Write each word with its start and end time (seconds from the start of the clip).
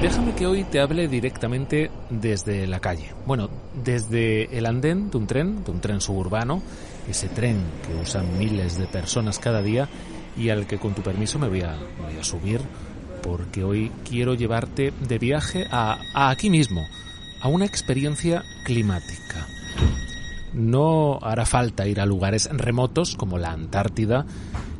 Déjame 0.00 0.32
que 0.36 0.46
hoy 0.46 0.62
te 0.62 0.78
hable 0.78 1.08
directamente 1.08 1.90
desde 2.08 2.68
la 2.68 2.78
calle. 2.78 3.12
Bueno, 3.26 3.50
desde 3.82 4.56
el 4.56 4.66
andén 4.66 5.10
de 5.10 5.18
un 5.18 5.26
tren, 5.26 5.64
de 5.64 5.72
un 5.72 5.80
tren 5.80 6.00
suburbano, 6.00 6.62
ese 7.10 7.28
tren 7.28 7.56
que 7.84 8.00
usan 8.00 8.38
miles 8.38 8.78
de 8.78 8.86
personas 8.86 9.40
cada 9.40 9.60
día 9.60 9.88
y 10.36 10.50
al 10.50 10.68
que 10.68 10.78
con 10.78 10.94
tu 10.94 11.02
permiso 11.02 11.40
me 11.40 11.48
voy 11.48 11.62
a, 11.62 11.74
voy 12.00 12.16
a 12.16 12.22
subir 12.22 12.60
porque 13.24 13.64
hoy 13.64 13.90
quiero 14.08 14.34
llevarte 14.34 14.92
de 15.00 15.18
viaje 15.18 15.66
a, 15.68 15.98
a 16.14 16.30
aquí 16.30 16.48
mismo, 16.48 16.86
a 17.40 17.48
una 17.48 17.64
experiencia 17.64 18.44
climática. 18.64 19.48
No 20.52 21.18
hará 21.20 21.44
falta 21.44 21.88
ir 21.88 22.00
a 22.00 22.06
lugares 22.06 22.48
remotos 22.52 23.16
como 23.16 23.36
la 23.36 23.50
Antártida, 23.50 24.26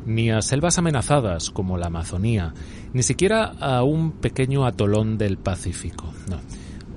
ni 0.05 0.31
a 0.31 0.41
selvas 0.41 0.77
amenazadas 0.77 1.49
como 1.49 1.77
la 1.77 1.87
Amazonía, 1.87 2.53
ni 2.93 3.03
siquiera 3.03 3.45
a 3.59 3.83
un 3.83 4.13
pequeño 4.13 4.65
atolón 4.65 5.17
del 5.17 5.37
Pacífico. 5.37 6.13
No. 6.29 6.39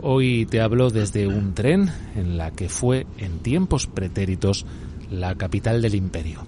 Hoy 0.02 0.46
te 0.46 0.60
hablo 0.60 0.90
desde 0.90 1.28
un 1.28 1.54
tren 1.54 1.90
en 2.16 2.36
la 2.36 2.50
que 2.50 2.68
fue 2.68 3.06
en 3.18 3.38
tiempos 3.38 3.86
pretéritos 3.86 4.66
la 5.10 5.36
capital 5.36 5.80
del 5.80 5.94
imperio. 5.94 6.40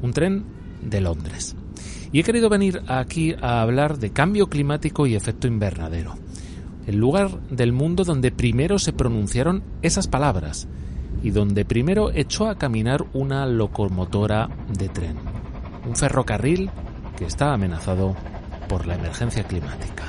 Un 0.00 0.12
tren 0.12 0.44
de 0.82 1.00
Londres. 1.00 1.54
Y 2.12 2.20
he 2.20 2.22
querido 2.22 2.48
venir 2.48 2.82
aquí 2.88 3.34
a 3.40 3.62
hablar 3.62 3.98
de 3.98 4.10
cambio 4.12 4.48
climático 4.48 5.06
y 5.06 5.14
efecto 5.14 5.46
invernadero. 5.46 6.14
El 6.86 6.96
lugar 6.96 7.40
del 7.50 7.72
mundo 7.72 8.04
donde 8.04 8.32
primero 8.32 8.78
se 8.78 8.92
pronunciaron 8.92 9.62
esas 9.82 10.08
palabras 10.08 10.68
y 11.22 11.30
donde 11.30 11.64
primero 11.64 12.10
echó 12.12 12.48
a 12.48 12.56
caminar 12.56 13.04
una 13.12 13.46
locomotora 13.46 14.48
de 14.76 14.88
tren. 14.88 15.41
Un 15.92 15.96
ferrocarril 15.96 16.70
que 17.18 17.26
está 17.26 17.52
amenazado 17.52 18.16
por 18.66 18.86
la 18.86 18.94
emergencia 18.94 19.44
climática. 19.44 20.04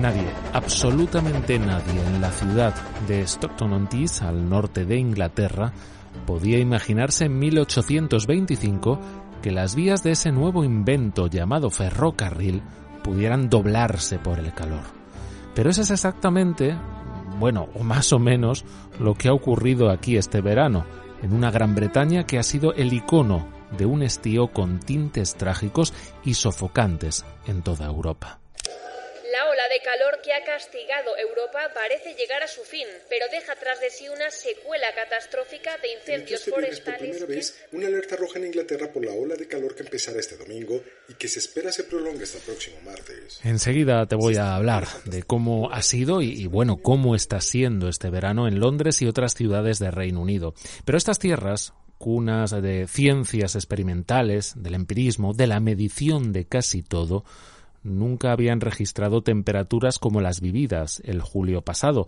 Nadie, 0.00 0.26
absolutamente 0.52 1.56
nadie 1.60 2.04
en 2.04 2.20
la 2.20 2.32
ciudad 2.32 2.74
de 3.06 3.22
Stockton-on-Tees, 3.22 4.22
al 4.22 4.48
norte 4.48 4.86
de 4.86 4.98
Inglaterra, 4.98 5.72
podía 6.26 6.58
imaginarse 6.58 7.26
en 7.26 7.38
1825 7.38 8.98
que 9.40 9.52
las 9.52 9.76
vías 9.76 10.02
de 10.02 10.10
ese 10.10 10.32
nuevo 10.32 10.64
invento 10.64 11.28
llamado 11.28 11.70
ferrocarril 11.70 12.62
pudieran 13.04 13.48
doblarse 13.48 14.18
por 14.18 14.40
el 14.40 14.52
calor. 14.52 14.82
Pero 15.54 15.70
eso 15.70 15.82
es 15.82 15.92
exactamente, 15.92 16.76
bueno, 17.38 17.68
o 17.76 17.84
más 17.84 18.12
o 18.12 18.18
menos, 18.18 18.64
lo 18.98 19.14
que 19.14 19.28
ha 19.28 19.32
ocurrido 19.32 19.90
aquí 19.90 20.16
este 20.16 20.40
verano, 20.40 20.84
en 21.22 21.32
una 21.32 21.52
Gran 21.52 21.76
Bretaña 21.76 22.26
que 22.26 22.40
ha 22.40 22.42
sido 22.42 22.74
el 22.74 22.92
icono 22.92 23.54
de 23.72 23.86
un 23.86 24.02
estío 24.02 24.48
con 24.48 24.80
tintes 24.80 25.34
trágicos 25.34 25.92
y 26.24 26.34
sofocantes 26.34 27.24
en 27.46 27.62
toda 27.62 27.86
Europa. 27.86 28.40
La 29.36 29.44
ola 29.50 29.68
de 29.68 29.80
calor 29.80 30.20
que 30.22 30.32
ha 30.32 30.42
castigado 30.44 31.16
Europa 31.18 31.58
parece 31.74 32.14
llegar 32.14 32.42
a 32.42 32.48
su 32.48 32.62
fin, 32.62 32.86
pero 33.10 33.26
deja 33.30 33.54
tras 33.56 33.80
de 33.80 33.90
sí 33.90 34.08
una 34.08 34.30
secuela 34.30 34.86
catastrófica 34.94 35.76
de 35.78 35.92
incendios 35.92 36.44
forestales. 36.44 37.18
Por 37.18 37.26
primera 37.26 37.26
vez, 37.26 37.66
una 37.72 37.86
alerta 37.88 38.16
roja 38.16 38.38
en 38.38 38.46
Inglaterra 38.46 38.90
por 38.90 39.04
la 39.04 39.12
ola 39.12 39.34
de 39.34 39.46
calor 39.46 39.74
que 39.74 39.82
empezará 39.82 40.20
este 40.20 40.38
domingo 40.38 40.80
y 41.08 41.14
que 41.14 41.28
se 41.28 41.40
espera 41.40 41.70
se 41.70 41.84
prolongue 41.84 42.24
hasta 42.24 42.38
el 42.38 42.44
próximo 42.44 42.80
martes. 42.82 43.40
Enseguida 43.44 44.06
te 44.06 44.14
voy 44.14 44.36
a 44.36 44.54
hablar 44.54 44.86
de 45.04 45.22
cómo 45.22 45.70
ha 45.70 45.82
sido 45.82 46.22
y, 46.22 46.30
y, 46.30 46.46
bueno, 46.46 46.78
cómo 46.80 47.14
está 47.14 47.40
siendo 47.42 47.88
este 47.88 48.08
verano 48.08 48.48
en 48.48 48.58
Londres 48.58 49.02
y 49.02 49.06
otras 49.06 49.34
ciudades 49.34 49.78
de 49.80 49.90
Reino 49.90 50.22
Unido. 50.22 50.54
Pero 50.86 50.96
estas 50.96 51.18
tierras, 51.18 51.74
cunas 51.98 52.50
de 52.50 52.86
ciencias 52.86 53.54
experimentales, 53.54 54.54
del 54.56 54.74
empirismo, 54.74 55.32
de 55.32 55.46
la 55.46 55.60
medición 55.60 56.32
de 56.32 56.46
casi 56.46 56.82
todo, 56.82 57.24
nunca 57.82 58.32
habían 58.32 58.60
registrado 58.60 59.22
temperaturas 59.22 59.98
como 59.98 60.20
las 60.20 60.40
vividas 60.40 61.00
el 61.04 61.20
julio 61.20 61.62
pasado. 61.62 62.06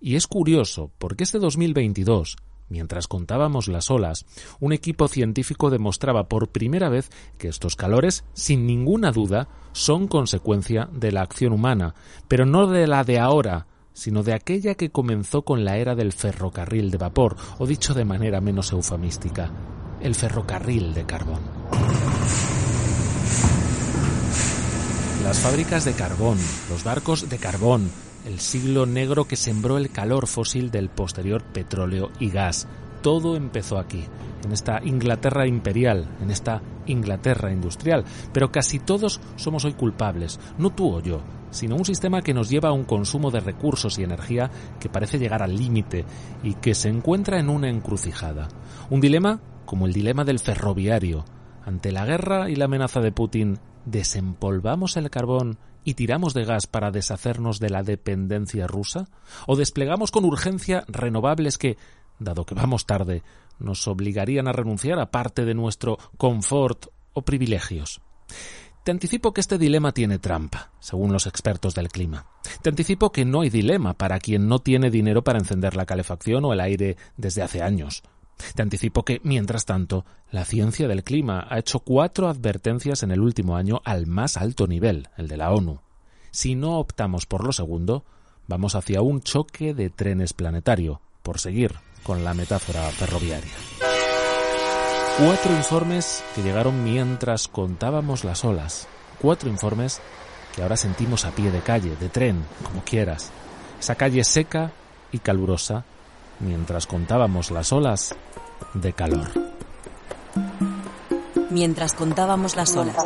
Y 0.00 0.16
es 0.16 0.26
curioso, 0.26 0.90
porque 0.98 1.24
este 1.24 1.38
2022, 1.38 2.36
mientras 2.68 3.08
contábamos 3.08 3.68
las 3.68 3.90
olas, 3.90 4.26
un 4.60 4.72
equipo 4.72 5.08
científico 5.08 5.70
demostraba 5.70 6.28
por 6.28 6.48
primera 6.48 6.88
vez 6.88 7.10
que 7.38 7.48
estos 7.48 7.76
calores, 7.76 8.24
sin 8.34 8.66
ninguna 8.66 9.12
duda, 9.12 9.48
son 9.72 10.08
consecuencia 10.08 10.88
de 10.92 11.10
la 11.10 11.22
acción 11.22 11.52
humana, 11.52 11.94
pero 12.28 12.46
no 12.46 12.66
de 12.66 12.86
la 12.86 13.04
de 13.04 13.18
ahora, 13.18 13.66
sino 13.94 14.22
de 14.22 14.34
aquella 14.34 14.74
que 14.74 14.90
comenzó 14.90 15.42
con 15.42 15.64
la 15.64 15.78
era 15.78 15.94
del 15.94 16.12
ferrocarril 16.12 16.90
de 16.90 16.98
vapor, 16.98 17.36
o 17.58 17.66
dicho 17.66 17.94
de 17.94 18.04
manera 18.04 18.42
menos 18.42 18.72
eufemística, 18.72 19.50
el 20.02 20.14
ferrocarril 20.14 20.92
de 20.92 21.06
carbón. 21.06 21.40
Las 25.24 25.38
fábricas 25.38 25.86
de 25.86 25.94
carbón, 25.94 26.36
los 26.68 26.84
barcos 26.84 27.30
de 27.30 27.38
carbón, 27.38 27.90
el 28.26 28.40
siglo 28.40 28.84
negro 28.84 29.26
que 29.26 29.36
sembró 29.36 29.78
el 29.78 29.90
calor 29.90 30.26
fósil 30.26 30.70
del 30.70 30.90
posterior 30.90 31.42
petróleo 31.42 32.10
y 32.20 32.28
gas. 32.28 32.66
Todo 33.00 33.36
empezó 33.36 33.78
aquí, 33.78 34.04
en 34.44 34.52
esta 34.52 34.80
Inglaterra 34.84 35.46
imperial, 35.46 36.06
en 36.20 36.30
esta 36.30 36.60
Inglaterra 36.86 37.52
industrial. 37.52 38.04
Pero 38.32 38.50
casi 38.50 38.78
todos 38.78 39.20
somos 39.36 39.64
hoy 39.64 39.72
culpables, 39.72 40.38
no 40.58 40.70
tú 40.70 40.94
o 40.94 41.00
yo, 41.00 41.22
sino 41.54 41.76
un 41.76 41.84
sistema 41.84 42.20
que 42.20 42.34
nos 42.34 42.50
lleva 42.50 42.70
a 42.70 42.72
un 42.72 42.84
consumo 42.84 43.30
de 43.30 43.40
recursos 43.40 43.98
y 43.98 44.02
energía 44.02 44.50
que 44.80 44.88
parece 44.88 45.18
llegar 45.18 45.42
al 45.42 45.56
límite 45.56 46.04
y 46.42 46.54
que 46.54 46.74
se 46.74 46.88
encuentra 46.88 47.38
en 47.38 47.48
una 47.48 47.70
encrucijada. 47.70 48.48
Un 48.90 49.00
dilema 49.00 49.40
como 49.64 49.86
el 49.86 49.92
dilema 49.92 50.24
del 50.24 50.40
ferroviario. 50.40 51.24
Ante 51.64 51.92
la 51.92 52.04
guerra 52.04 52.50
y 52.50 52.56
la 52.56 52.66
amenaza 52.66 53.00
de 53.00 53.12
Putin, 53.12 53.58
¿desempolvamos 53.86 54.96
el 54.96 55.10
carbón 55.10 55.58
y 55.84 55.94
tiramos 55.94 56.34
de 56.34 56.44
gas 56.44 56.66
para 56.66 56.90
deshacernos 56.90 57.60
de 57.60 57.70
la 57.70 57.82
dependencia 57.82 58.66
rusa? 58.66 59.06
¿O 59.46 59.56
desplegamos 59.56 60.10
con 60.10 60.24
urgencia 60.24 60.84
renovables 60.88 61.56
que, 61.56 61.78
dado 62.18 62.44
que 62.44 62.54
vamos 62.54 62.84
tarde, 62.84 63.22
nos 63.58 63.86
obligarían 63.86 64.48
a 64.48 64.52
renunciar 64.52 64.98
a 64.98 65.10
parte 65.10 65.44
de 65.44 65.54
nuestro 65.54 65.98
confort 66.16 66.86
o 67.12 67.22
privilegios? 67.22 68.00
Te 68.84 68.90
anticipo 68.90 69.32
que 69.32 69.40
este 69.40 69.56
dilema 69.56 69.92
tiene 69.92 70.18
trampa, 70.18 70.70
según 70.78 71.10
los 71.10 71.26
expertos 71.26 71.74
del 71.74 71.88
clima. 71.88 72.26
Te 72.60 72.68
anticipo 72.68 73.12
que 73.12 73.24
no 73.24 73.40
hay 73.40 73.48
dilema 73.48 73.94
para 73.94 74.18
quien 74.18 74.46
no 74.46 74.58
tiene 74.58 74.90
dinero 74.90 75.24
para 75.24 75.38
encender 75.38 75.74
la 75.74 75.86
calefacción 75.86 76.44
o 76.44 76.52
el 76.52 76.60
aire 76.60 76.98
desde 77.16 77.40
hace 77.40 77.62
años. 77.62 78.02
Te 78.54 78.60
anticipo 78.60 79.02
que, 79.02 79.22
mientras 79.24 79.64
tanto, 79.64 80.04
la 80.30 80.44
ciencia 80.44 80.86
del 80.86 81.02
clima 81.02 81.46
ha 81.48 81.58
hecho 81.60 81.80
cuatro 81.80 82.28
advertencias 82.28 83.02
en 83.02 83.10
el 83.10 83.22
último 83.22 83.56
año 83.56 83.80
al 83.86 84.06
más 84.06 84.36
alto 84.36 84.66
nivel, 84.66 85.08
el 85.16 85.28
de 85.28 85.38
la 85.38 85.50
ONU. 85.50 85.80
Si 86.30 86.54
no 86.54 86.78
optamos 86.78 87.24
por 87.24 87.42
lo 87.42 87.52
segundo, 87.54 88.04
vamos 88.48 88.74
hacia 88.74 89.00
un 89.00 89.22
choque 89.22 89.72
de 89.72 89.88
trenes 89.88 90.34
planetario, 90.34 91.00
por 91.22 91.38
seguir 91.38 91.72
con 92.02 92.22
la 92.22 92.34
metáfora 92.34 92.82
ferroviaria. 92.90 93.52
Cuatro 95.16 95.52
informes 95.52 96.24
que 96.34 96.42
llegaron 96.42 96.82
mientras 96.82 97.46
contábamos 97.46 98.24
las 98.24 98.44
olas. 98.44 98.88
Cuatro 99.22 99.48
informes 99.48 100.00
que 100.52 100.62
ahora 100.62 100.76
sentimos 100.76 101.24
a 101.24 101.30
pie 101.30 101.52
de 101.52 101.60
calle, 101.60 101.94
de 101.94 102.08
tren, 102.08 102.44
como 102.64 102.82
quieras. 102.82 103.30
Esa 103.78 103.94
calle 103.94 104.24
seca 104.24 104.72
y 105.12 105.20
calurosa 105.20 105.84
mientras 106.40 106.88
contábamos 106.88 107.52
las 107.52 107.72
olas 107.72 108.16
de 108.74 108.92
calor. 108.92 109.30
Mientras 111.48 111.92
contábamos 111.92 112.56
las 112.56 112.74
olas. 112.74 112.96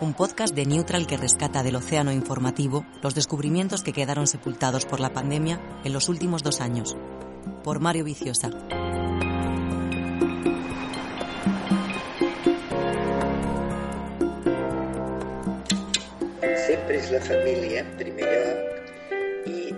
Un 0.00 0.14
podcast 0.14 0.54
de 0.54 0.64
Neutral 0.64 1.06
que 1.06 1.18
rescata 1.18 1.62
del 1.62 1.76
océano 1.76 2.12
informativo 2.12 2.86
los 3.02 3.14
descubrimientos 3.14 3.82
que 3.82 3.92
quedaron 3.92 4.26
sepultados 4.26 4.86
por 4.86 5.00
la 5.00 5.12
pandemia 5.12 5.60
en 5.84 5.92
los 5.92 6.08
últimos 6.08 6.42
dos 6.42 6.62
años. 6.62 6.96
Por 7.62 7.80
Mario 7.80 8.04
Viciosa. 8.04 8.48
Sempre 16.64 16.96
és 16.98 17.10
la 17.12 17.20
família, 17.20 17.80
en 17.80 17.90
primer 17.98 18.28
lloc, 18.30 18.92
i 19.46 19.72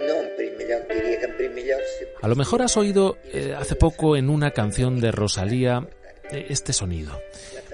no 0.00 0.14
en 0.22 0.30
primer 0.38 0.68
lloc, 0.70 0.88
diria 0.92 1.20
que 1.20 1.28
en 1.30 1.36
primer 1.36 1.64
lloc... 1.68 1.82
A 2.22 2.28
lo 2.28 2.36
mejor 2.36 2.62
has 2.62 2.76
oído 2.76 3.18
eh, 3.32 3.54
hace 3.56 3.76
poco 3.76 4.16
en 4.16 4.30
una 4.30 4.50
canción 4.52 5.00
de 5.00 5.12
Rosalía 5.12 5.86
eh, 6.30 6.46
este 6.48 6.72
sonido. 6.72 7.20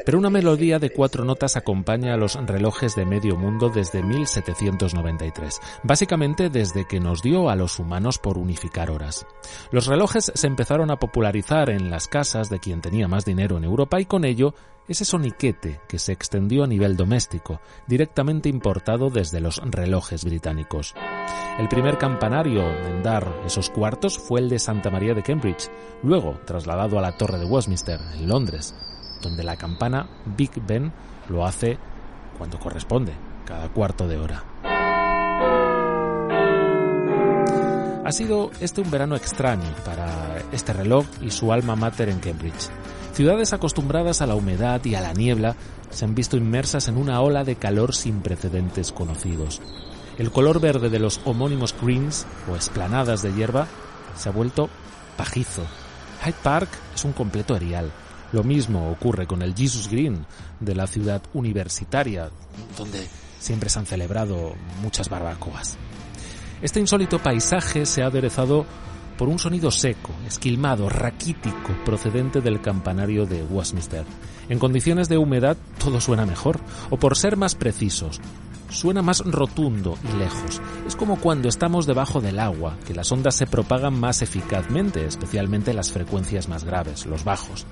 Pero 0.05 0.19
una 0.19 0.31
melodía 0.31 0.79
de 0.79 0.91
cuatro 0.91 1.25
notas 1.25 1.57
acompaña 1.57 2.15
a 2.15 2.17
los 2.17 2.35
relojes 2.35 2.95
de 2.97 3.07
medio 3.07 3.37
mundo 3.37 3.69
desde 3.69 4.03
1793, 4.03 5.61
básicamente 5.83 6.51
desde 6.51 6.87
que 6.87 7.01
nos 7.01 7.23
dio 7.23 7.49
a 7.49 7.57
los 7.57 7.79
humanos 7.79 8.19
por 8.19 8.39
unificar 8.39 8.91
horas. 8.91 9.27
Los 9.71 9.87
relojes 9.87 10.33
se 10.35 10.47
empezaron 10.47 10.91
a 10.91 10.99
popularizar 10.99 11.71
en 11.71 11.91
las 11.91 12.09
casas 12.09 12.51
de 12.51 12.59
quien 12.59 12.81
tenía 12.81 13.09
más 13.09 13.25
dinero 13.25 13.57
en 13.57 13.65
Europa 13.65 14.01
y 14.01 14.07
con 14.07 14.25
ello 14.25 14.55
ese 14.89 15.05
soniquete 15.05 15.81
que 15.89 15.99
se 15.99 16.13
extendió 16.13 16.65
a 16.65 16.67
nivel 16.67 16.97
doméstico, 16.97 17.61
directamente 17.87 18.49
importado 18.49 19.11
desde 19.11 19.41
los 19.41 19.59
relojes 19.65 20.25
británicos. 20.25 20.95
El 21.59 21.69
primer 21.69 21.99
campanario 21.99 22.63
en 22.63 23.03
dar 23.03 23.43
esos 23.47 23.71
cuartos 23.71 24.19
fue 24.19 24.41
el 24.41 24.49
de 24.49 24.59
Santa 24.59 24.91
María 24.91 25.15
de 25.15 25.23
Cambridge, 25.23 25.71
luego 26.03 26.41
trasladado 26.45 26.99
a 26.99 27.03
la 27.03 27.17
Torre 27.17 27.39
de 27.39 27.45
Westminster, 27.45 28.01
en 28.15 28.29
Londres, 28.29 28.75
donde 29.23 29.45
la 29.45 29.57
campana 29.57 30.09
Big 30.37 30.51
Ben 30.67 30.93
lo 31.29 31.47
hace 31.47 31.79
cuando 32.37 32.59
corresponde, 32.59 33.13
cada 33.47 33.69
cuarto 33.69 34.07
de 34.07 34.19
hora. 34.19 34.45
Ha 38.05 38.11
sido 38.11 38.51
este 38.61 38.81
un 38.81 38.91
verano 38.91 39.15
extraño 39.15 39.69
para 39.85 40.39
este 40.51 40.73
reloj 40.73 41.07
y 41.21 41.31
su 41.31 41.53
alma 41.53 41.77
mater 41.77 42.09
en 42.09 42.19
Cambridge. 42.19 42.69
Ciudades 43.13 43.53
acostumbradas 43.53 44.21
a 44.21 44.27
la 44.27 44.35
humedad 44.35 44.85
y 44.85 44.97
a 44.97 45.01
la 45.01 45.13
niebla 45.13 45.55
se 45.91 46.05
han 46.05 46.15
visto 46.15 46.37
inmersas 46.37 46.89
en 46.89 46.97
una 46.97 47.21
ola 47.21 47.45
de 47.45 47.57
calor 47.57 47.95
sin 47.95 48.21
precedentes 48.21 48.91
conocidos. 48.91 49.63
El 50.19 50.31
color 50.31 50.61
verde 50.61 50.91
de 50.91 50.99
los 50.99 51.21
homónimos 51.25 51.75
greens 51.81 52.27
o 52.51 52.57
esplanadas 52.57 53.23
de 53.23 53.33
hierba 53.33 53.67
se 54.17 54.29
ha 54.29 54.33
vuelto 54.33 54.69
pajizo. 55.17 55.63
Hyde 56.25 56.37
Park 56.43 56.71
es 56.95 57.05
un 57.05 57.13
completo 57.13 57.57
erial. 57.57 57.93
Lo 58.33 58.43
mismo 58.43 58.91
ocurre 58.91 59.27
con 59.27 59.43
el 59.43 59.55
Jesus 59.55 59.89
Green 59.89 60.25
de 60.59 60.75
la 60.75 60.87
ciudad 60.87 61.23
universitaria, 61.35 62.31
donde 62.77 63.07
siempre 63.39 63.69
se 63.69 63.79
han 63.79 63.87
celebrado 63.87 64.55
muchas 64.83 65.09
barbacoas. 65.09 65.77
Este 66.63 66.81
insólito 66.81 67.19
paisaje 67.19 67.85
se 67.87 68.03
ha 68.03 68.07
aderezado 68.07 68.65
por 69.19 69.29
un 69.29 69.39
sonido 69.39 69.71
seco, 69.71 70.13
esquilmado, 70.27 70.89
raquítico, 70.89 71.77
procedente 71.85 72.41
del 72.41 72.61
campanario 72.61 73.27
de 73.27 73.43
Westminster. 73.43 74.05
En 74.49 74.59
condiciones 74.59 75.09
de 75.09 75.19
humedad 75.19 75.57
todo 75.79 76.01
suena 76.01 76.25
mejor, 76.25 76.61
o 76.91 76.97
por 76.97 77.17
ser 77.17 77.37
más 77.37 77.55
precisos, 77.55 78.21
suena 78.71 79.03
más 79.03 79.21
rotundo 79.21 79.99
y 80.13 80.19
lejos. 80.19 80.61
Es 80.87 80.97
como 80.97 81.21
cuando 81.21 81.49
estamos 81.49 81.87
debajo 81.87 82.21
del 82.21 82.39
agua, 82.39 82.77
que 82.87 82.95
las 82.95 83.13
ondas 83.13 83.35
se 83.35 83.47
propagan 83.47 83.99
más 83.99 84.23
eficazmente, 84.23 85.05
especialmente 85.05 85.75
las 85.75 85.93
frecuencias 85.93 86.49
más 86.49 86.65
graves, 86.65 87.07
los 87.07 87.25
bajos. 87.25 87.67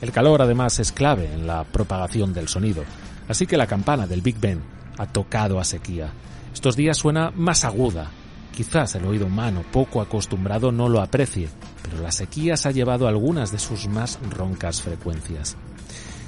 El 0.00 0.12
calor 0.12 0.42
además 0.42 0.78
es 0.78 0.92
clave 0.92 1.32
en 1.32 1.46
la 1.46 1.64
propagación 1.64 2.32
del 2.32 2.48
sonido, 2.48 2.84
así 3.28 3.46
que 3.46 3.56
la 3.56 3.66
campana 3.66 4.06
del 4.06 4.22
Big 4.22 4.38
Ben 4.38 4.62
ha 4.96 5.06
tocado 5.06 5.58
a 5.58 5.64
sequía. 5.64 6.12
Estos 6.54 6.76
días 6.76 6.96
suena 6.96 7.32
más 7.34 7.64
aguda. 7.64 8.10
Quizás 8.54 8.94
el 8.94 9.04
oído 9.04 9.26
humano 9.26 9.64
poco 9.72 10.00
acostumbrado 10.00 10.70
no 10.70 10.88
lo 10.88 11.00
aprecie, 11.00 11.48
pero 11.82 12.00
la 12.02 12.12
sequía 12.12 12.56
se 12.56 12.68
ha 12.68 12.72
llevado 12.72 13.08
algunas 13.08 13.50
de 13.50 13.58
sus 13.58 13.88
más 13.88 14.20
roncas 14.30 14.82
frecuencias. 14.82 15.56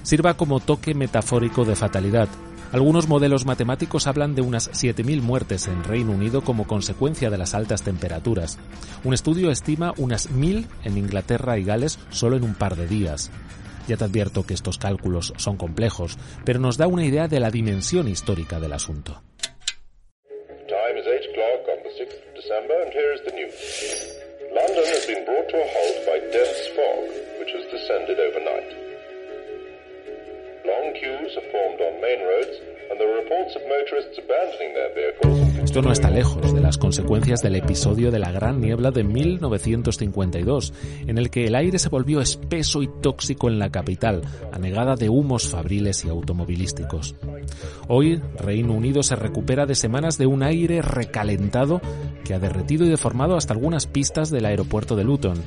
Sirva 0.03 0.35
como 0.35 0.61
toque 0.61 0.95
metafórico 0.95 1.65
de 1.65 1.77
fatalidad. 1.77 2.29
Algunos 2.73 3.09
modelos 3.09 3.47
matemáticos 3.47 4.07
hablan 4.07 4.35
de 4.35 4.43
unas 4.43 4.71
7.000 4.71 5.23
muertes 5.23 5.67
en 5.67 5.83
Reino 5.83 6.13
Unido 6.13 6.43
como 6.43 6.67
consecuencia 6.67 7.31
de 7.31 7.39
las 7.39 7.55
altas 7.55 7.83
temperaturas. 7.83 8.59
Un 9.03 9.15
estudio 9.15 9.51
estima 9.51 9.93
unas 9.97 10.31
1.000 10.31 10.67
en 10.85 10.99
Inglaterra 10.99 11.59
y 11.59 11.65
Gales 11.65 11.99
solo 12.11 12.37
en 12.37 12.45
un 12.45 12.55
par 12.55 12.77
de 12.77 12.87
días. 12.87 13.31
Ya 13.91 13.97
te 13.97 14.05
advierto 14.05 14.47
que 14.47 14.55
estos 14.55 14.79
cálculos 14.79 15.35
son 15.37 15.57
complejos, 15.57 16.17
pero 16.45 16.61
nos 16.61 16.79
da 16.79 16.87
una 16.87 17.05
idea 17.05 17.27
de 17.27 17.41
la 17.41 17.51
dimensión 17.51 18.07
histórica 18.07 18.61
del 18.61 18.73
asunto. 18.73 19.21
Long 30.65 30.95
queues 30.95 31.35
have 31.35 31.51
formed 31.51 31.81
on 31.81 32.01
main 32.01 32.21
roads, 32.23 32.63
Esto 35.63 35.83
no 35.83 35.93
está 35.93 36.11
lejos 36.11 36.53
de 36.53 36.61
las 36.61 36.79
consecuencias 36.79 37.43
del 37.43 37.55
episodio 37.55 38.11
de 38.11 38.19
la 38.19 38.33
Gran 38.33 38.61
Niebla 38.61 38.91
de 38.91 39.05
1952, 39.05 40.75
en 41.07 41.17
el 41.17 41.31
que 41.31 41.45
el 41.45 41.55
aire 41.55 41.79
se 41.79 41.89
volvió 41.89 42.21
espeso 42.21 42.83
y 42.83 42.89
tóxico 43.01 43.49
en 43.49 43.61
la 43.61 43.71
capital, 43.71 44.23
anegada 44.53 44.97
de 44.97 45.09
humos 45.09 45.49
fabriles 45.49 46.05
y 46.05 46.09
automovilísticos. 46.09 47.15
Hoy, 47.87 48.21
Reino 48.39 48.73
Unido 48.73 49.05
se 49.05 49.15
recupera 49.15 49.67
de 49.67 49.77
semanas 49.77 50.19
de 50.19 50.27
un 50.27 50.43
aire 50.43 50.83
recalentado 50.83 51.81
que 52.25 52.35
ha 52.35 52.41
derretido 52.41 52.85
y 52.85 52.89
deformado 52.89 53.37
hasta 53.37 53.55
algunas 53.55 53.87
pistas 53.87 54.31
del 54.31 54.47
aeropuerto 54.47 54.97
de 54.97 55.05
Luton. 55.05 55.41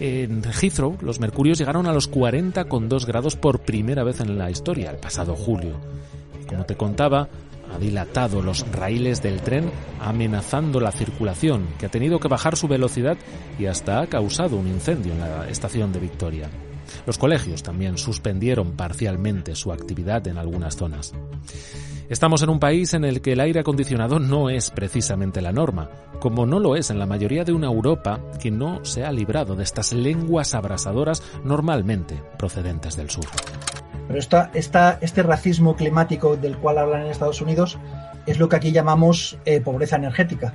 En 0.00 0.42
Heathrow, 0.42 0.96
los 1.00 1.20
mercurios 1.20 1.58
llegaron 1.58 1.86
a 1.86 1.92
los 1.92 2.10
40,2 2.10 3.06
grados 3.06 3.36
por 3.36 3.60
primera 3.60 4.04
vez 4.04 4.20
en 4.20 4.36
la 4.38 4.50
historia, 4.50 4.90
el 4.90 4.96
pasado 4.98 5.34
julio. 5.34 5.78
Como 6.50 6.64
te 6.64 6.76
contaba, 6.76 7.28
ha 7.72 7.78
dilatado 7.78 8.42
los 8.42 8.68
raíles 8.72 9.22
del 9.22 9.40
tren 9.40 9.70
amenazando 10.00 10.80
la 10.80 10.90
circulación, 10.90 11.64
que 11.78 11.86
ha 11.86 11.90
tenido 11.90 12.18
que 12.18 12.26
bajar 12.26 12.56
su 12.56 12.66
velocidad 12.66 13.16
y 13.56 13.66
hasta 13.66 14.00
ha 14.00 14.08
causado 14.08 14.56
un 14.56 14.66
incendio 14.66 15.12
en 15.12 15.20
la 15.20 15.48
estación 15.48 15.92
de 15.92 16.00
Victoria. 16.00 16.50
Los 17.06 17.18
colegios 17.18 17.62
también 17.62 17.98
suspendieron 17.98 18.72
parcialmente 18.72 19.54
su 19.54 19.70
actividad 19.70 20.26
en 20.26 20.38
algunas 20.38 20.74
zonas. 20.74 21.12
Estamos 22.08 22.42
en 22.42 22.50
un 22.50 22.58
país 22.58 22.94
en 22.94 23.04
el 23.04 23.20
que 23.20 23.34
el 23.34 23.40
aire 23.40 23.60
acondicionado 23.60 24.18
no 24.18 24.50
es 24.50 24.72
precisamente 24.72 25.40
la 25.40 25.52
norma, 25.52 25.88
como 26.18 26.46
no 26.46 26.58
lo 26.58 26.74
es 26.74 26.90
en 26.90 26.98
la 26.98 27.06
mayoría 27.06 27.44
de 27.44 27.52
una 27.52 27.68
Europa 27.68 28.20
que 28.42 28.50
no 28.50 28.84
se 28.84 29.04
ha 29.04 29.12
librado 29.12 29.54
de 29.54 29.62
estas 29.62 29.92
lenguas 29.92 30.52
abrasadoras 30.54 31.22
normalmente 31.44 32.20
procedentes 32.36 32.96
del 32.96 33.08
sur. 33.08 33.26
Pero 34.10 34.18
esta, 34.54 34.98
este 35.00 35.22
racismo 35.22 35.76
climático 35.76 36.36
del 36.36 36.56
cual 36.56 36.78
hablan 36.78 37.02
en 37.02 37.12
Estados 37.12 37.40
Unidos 37.40 37.78
es 38.26 38.40
lo 38.40 38.48
que 38.48 38.56
aquí 38.56 38.72
llamamos 38.72 39.38
eh, 39.44 39.60
pobreza 39.60 39.94
energética. 39.94 40.52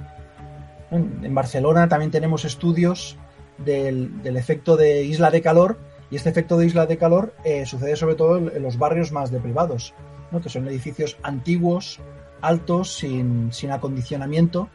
En 0.92 1.34
Barcelona 1.34 1.88
también 1.88 2.12
tenemos 2.12 2.44
estudios 2.44 3.16
del, 3.58 4.20
efecto 4.26 4.76
de 4.76 5.06
isla 5.06 5.32
de 5.32 5.42
calor 5.42 5.80
y 6.12 6.18
este 6.18 6.30
efecto 6.30 6.58
de 6.58 6.66
isla 6.66 6.86
de 6.86 6.98
calor 6.98 7.34
eh, 7.46 7.66
sucede 7.66 7.96
sobre 7.96 8.16
todo 8.16 8.36
en, 8.36 8.62
los 8.62 8.78
barrios 8.78 9.14
más 9.14 9.32
deprivados, 9.32 9.94
¿no? 10.32 10.42
que 10.42 10.50
son 10.50 10.68
edificios 10.68 11.18
antiguos, 11.24 12.02
altos, 12.42 12.94
sin, 12.94 13.52
acondicionamiento, 13.72 14.68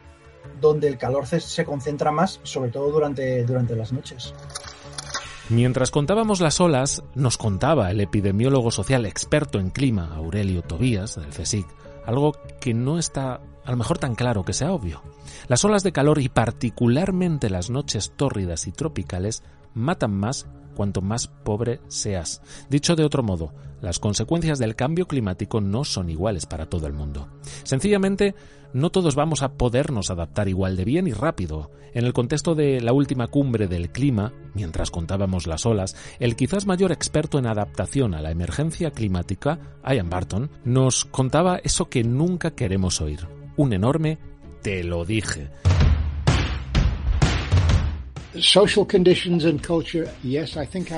donde 0.59 0.87
el 0.87 0.97
calor 0.97 1.27
se, 1.27 1.39
se, 1.39 1.65
concentra 1.65 2.09
más, 2.09 2.39
sobre 2.41 2.71
todo 2.71 2.89
durante, 2.89 3.43
durante 3.43 3.75
las 3.75 3.93
noches. 3.93 4.33
Mientras 5.51 5.91
contábamos 5.91 6.39
las 6.39 6.61
olas, 6.61 7.03
nos 7.13 7.37
contaba 7.37 7.91
el 7.91 7.99
epidemiólogo 7.99 8.71
social 8.71 9.05
experto 9.05 9.59
en 9.59 9.69
clima, 9.69 10.15
Aurelio 10.15 10.61
Tobías, 10.61 11.15
del 11.15 11.27
CSIC, 11.27 11.67
algo 12.05 12.37
que 12.61 12.73
no 12.73 12.97
está 12.97 13.41
a 13.65 13.71
lo 13.71 13.75
mejor 13.75 13.97
tan 13.97 14.15
claro 14.15 14.45
que 14.45 14.53
sea 14.53 14.71
obvio. 14.71 15.01
Las 15.49 15.65
olas 15.65 15.83
de 15.83 15.91
calor 15.91 16.19
y 16.21 16.29
particularmente 16.29 17.49
las 17.49 17.69
noches 17.69 18.13
tórridas 18.15 18.65
y 18.65 18.71
tropicales 18.71 19.43
matan 19.73 20.13
más 20.13 20.47
cuanto 20.75 21.01
más 21.01 21.27
pobre 21.27 21.79
seas. 21.87 22.41
Dicho 22.69 22.95
de 22.95 23.03
otro 23.03 23.23
modo, 23.23 23.53
las 23.81 23.99
consecuencias 23.99 24.59
del 24.59 24.75
cambio 24.75 25.07
climático 25.07 25.61
no 25.61 25.83
son 25.83 26.09
iguales 26.09 26.45
para 26.45 26.67
todo 26.67 26.87
el 26.87 26.93
mundo. 26.93 27.27
Sencillamente, 27.63 28.35
no 28.73 28.89
todos 28.89 29.15
vamos 29.15 29.41
a 29.41 29.53
podernos 29.53 30.11
adaptar 30.11 30.47
igual 30.47 30.77
de 30.77 30.85
bien 30.85 31.07
y 31.07 31.13
rápido. 31.13 31.71
En 31.93 32.05
el 32.05 32.13
contexto 32.13 32.55
de 32.55 32.79
la 32.79 32.93
última 32.93 33.27
cumbre 33.27 33.67
del 33.67 33.91
clima, 33.91 34.33
mientras 34.53 34.91
contábamos 34.91 35.45
las 35.45 35.65
olas, 35.65 35.95
el 36.19 36.35
quizás 36.35 36.65
mayor 36.65 36.91
experto 36.91 37.37
en 37.37 37.47
adaptación 37.47 38.13
a 38.13 38.21
la 38.21 38.31
emergencia 38.31 38.91
climática, 38.91 39.59
Ian 39.83 40.09
Barton, 40.09 40.51
nos 40.63 41.05
contaba 41.05 41.59
eso 41.63 41.89
que 41.89 42.03
nunca 42.03 42.51
queremos 42.51 43.01
oír. 43.01 43.27
Un 43.57 43.73
enorme 43.73 44.19
te 44.61 44.83
lo 44.83 45.03
dije. 45.03 45.49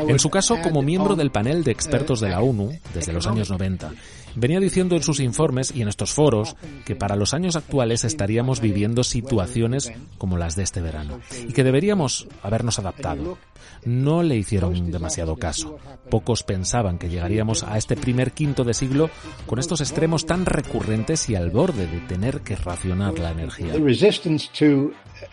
En 0.07 0.19
su 0.19 0.29
caso, 0.29 0.57
como 0.61 0.81
miembro 0.81 1.15
del 1.15 1.31
panel 1.31 1.63
de 1.63 1.71
expertos 1.71 2.19
de 2.19 2.29
la 2.29 2.41
ONU 2.41 2.71
desde 2.93 3.13
los 3.13 3.25
años 3.25 3.49
90, 3.49 3.91
venía 4.35 4.59
diciendo 4.59 4.95
en 4.95 5.03
sus 5.03 5.19
informes 5.19 5.73
y 5.75 5.81
en 5.81 5.87
estos 5.87 6.11
foros 6.11 6.55
que 6.85 6.95
para 6.95 7.15
los 7.15 7.33
años 7.33 7.55
actuales 7.55 8.03
estaríamos 8.03 8.61
viviendo 8.61 9.03
situaciones 9.03 9.91
como 10.17 10.37
las 10.37 10.55
de 10.55 10.63
este 10.63 10.81
verano 10.81 11.19
y 11.47 11.53
que 11.53 11.63
deberíamos 11.63 12.27
habernos 12.41 12.79
adaptado. 12.79 13.37
No 13.85 14.23
le 14.23 14.35
hicieron 14.35 14.91
demasiado 14.91 15.35
caso. 15.35 15.77
Pocos 16.09 16.43
pensaban 16.43 16.97
que 16.97 17.09
llegaríamos 17.09 17.63
a 17.63 17.77
este 17.77 17.95
primer 17.95 18.31
quinto 18.31 18.63
de 18.63 18.73
siglo 18.73 19.09
con 19.47 19.59
estos 19.59 19.81
extremos 19.81 20.25
tan 20.25 20.45
recurrentes 20.45 21.29
y 21.29 21.35
al 21.35 21.49
borde 21.49 21.87
de 21.87 21.99
tener 22.01 22.41
que 22.41 22.55
racionar 22.55 23.17
la 23.19 23.31
energía 23.31 23.73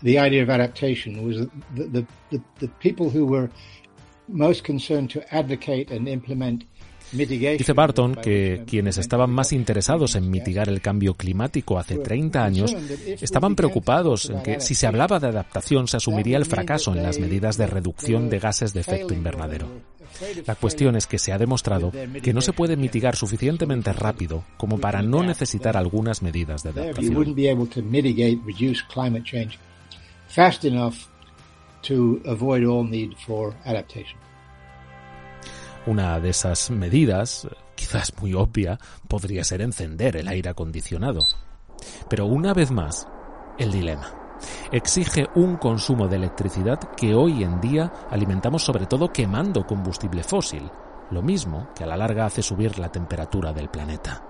the 0.03 0.19
idea 0.19 0.43
of 0.43 0.51
adaptation 0.51 1.27
was 1.27 1.47
the, 1.75 1.85
the, 1.85 2.07
the, 2.31 2.43
the 2.59 2.69
people 2.81 3.11
who 3.11 3.27
were 3.27 3.51
most 4.29 4.65
concerned 4.65 5.11
to 5.11 5.35
advocate 5.35 5.91
and 5.91 6.09
implement 6.09 6.65
Dice 7.13 7.73
Barton 7.73 8.15
que 8.15 8.63
quienes 8.67 8.97
estaban 8.97 9.31
más 9.31 9.53
interesados 9.53 10.15
en 10.15 10.31
mitigar 10.31 10.69
el 10.69 10.81
cambio 10.81 11.15
climático 11.15 11.77
hace 11.79 11.99
30 11.99 12.45
años 12.45 12.77
estaban 13.21 13.57
preocupados 13.57 14.31
en 14.31 14.43
que 14.43 14.61
si 14.61 14.77
se 14.77 14.87
hablaba 14.87 15.19
de 15.19 15.27
adaptación 15.27 15.89
se 15.89 15.97
asumiría 15.97 16.37
el 16.37 16.45
fracaso 16.45 16.95
en 16.95 17.03
las 17.03 17.19
medidas 17.19 17.57
de 17.57 17.67
reducción 17.67 18.31
de 18.31 18.39
gases 18.39 18.73
de 18.73 18.81
efecto 18.81 19.13
invernadero. 19.13 19.67
La 20.47 20.55
cuestión 20.55 20.95
es 20.95 21.07
que 21.09 21.19
se 21.19 21.33
ha 21.33 21.39
demostrado 21.39 21.91
que 22.23 22.33
no 22.33 22.43
se 22.43 22.53
puede 22.53 22.77
mitigar 22.77 23.17
suficientemente 23.17 23.93
rápido 23.93 24.45
como 24.57 24.79
para 24.79 25.03
no 25.03 25.25
necesitar 25.25 25.77
algunas 25.77 26.23
medidas 26.23 26.63
de 26.63 26.71
adaptación 26.71 27.35
fast 30.31 30.65
enough 30.65 30.95
to 31.83 32.21
avoid 32.25 32.65
all 32.65 32.89
need 32.89 33.15
for 33.17 33.55
adaptation. 33.65 34.19
Una 35.87 36.21
de 36.21 36.31
esas 36.31 36.71
medidas, 36.71 37.49
quizás 37.75 38.13
muy 38.21 38.35
obvia, 38.35 38.79
podría 39.09 39.45
ser 39.45 39.63
encender 39.63 40.17
el 40.17 40.29
aire 40.29 40.51
acondicionado. 40.51 41.21
Pero 42.09 42.27
una 42.27 42.53
vez 42.53 42.71
más, 42.71 43.09
el 43.59 43.73
dilema. 43.73 44.15
Exige 44.71 45.27
un 45.35 45.57
consumo 45.57 46.07
de 46.07 46.17
electricidad 46.17 46.79
que 46.97 47.15
hoy 47.15 47.43
en 47.43 47.61
día 47.61 47.93
alimentamos 48.11 48.63
sobre 48.63 48.87
todo 48.87 49.13
quemando 49.13 49.67
combustible 49.67 50.23
fósil, 50.23 50.71
lo 51.11 51.23
mismo 51.23 51.69
que 51.75 51.85
a 51.85 51.87
la 51.87 51.97
larga 51.97 52.27
hace 52.27 52.43
subir 52.43 52.79
la 52.79 52.93
temperatura 52.93 53.53
del 53.53 53.69
planeta. 53.69 54.23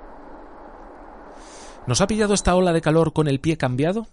¿Nos 1.87 2.01
ha 2.01 2.07
pillado 2.07 2.35
esta 2.35 2.55
ola 2.55 2.73
de 2.73 2.81
calor 2.81 3.13
con 3.13 3.29
el 3.29 3.41
pie 3.41 3.57
cambiado? 3.57 4.07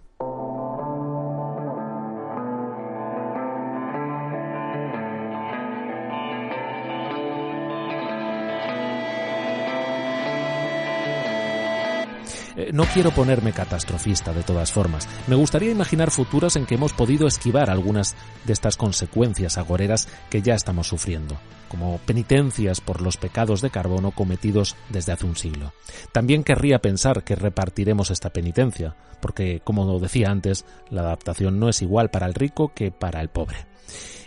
Eh, 12.57 12.71
no 12.73 12.85
quiero 12.85 13.11
ponerme 13.11 13.53
catastrofista 13.53 14.33
de 14.33 14.41
todas 14.41 14.71
formas. 14.71 15.07
Me 15.27 15.35
gustaría 15.35 15.69
imaginar 15.69 16.09
futuros 16.09 16.55
en 16.55 16.65
que 16.65 16.73
hemos 16.73 16.91
podido 16.91 17.27
esquivar 17.27 17.69
algunas 17.69 18.15
de 18.45 18.53
estas 18.53 18.77
consecuencias 18.77 19.59
agoreras 19.59 20.07
que 20.31 20.41
ya 20.41 20.55
estamos 20.55 20.87
sufriendo, 20.87 21.37
como 21.69 21.99
penitencias 21.99 22.81
por 22.81 23.03
los 23.03 23.17
pecados 23.17 23.61
de 23.61 23.69
carbono 23.69 24.09
cometidos 24.09 24.75
desde 24.89 25.11
hace 25.11 25.27
un 25.27 25.35
siglo. 25.35 25.71
También 26.11 26.43
querría 26.43 26.79
pensar 26.79 27.23
que 27.23 27.35
repartiremos 27.35 28.09
esta 28.09 28.31
penitencia, 28.31 28.95
porque, 29.21 29.61
como 29.63 29.99
decía 29.99 30.31
antes, 30.31 30.65
la 30.89 31.01
adaptación 31.01 31.59
no 31.59 31.69
es 31.69 31.83
igual 31.83 32.09
para 32.09 32.25
el 32.25 32.33
rico 32.33 32.73
que 32.73 32.89
para 32.89 33.21
el 33.21 33.29
pobre. 33.29 33.67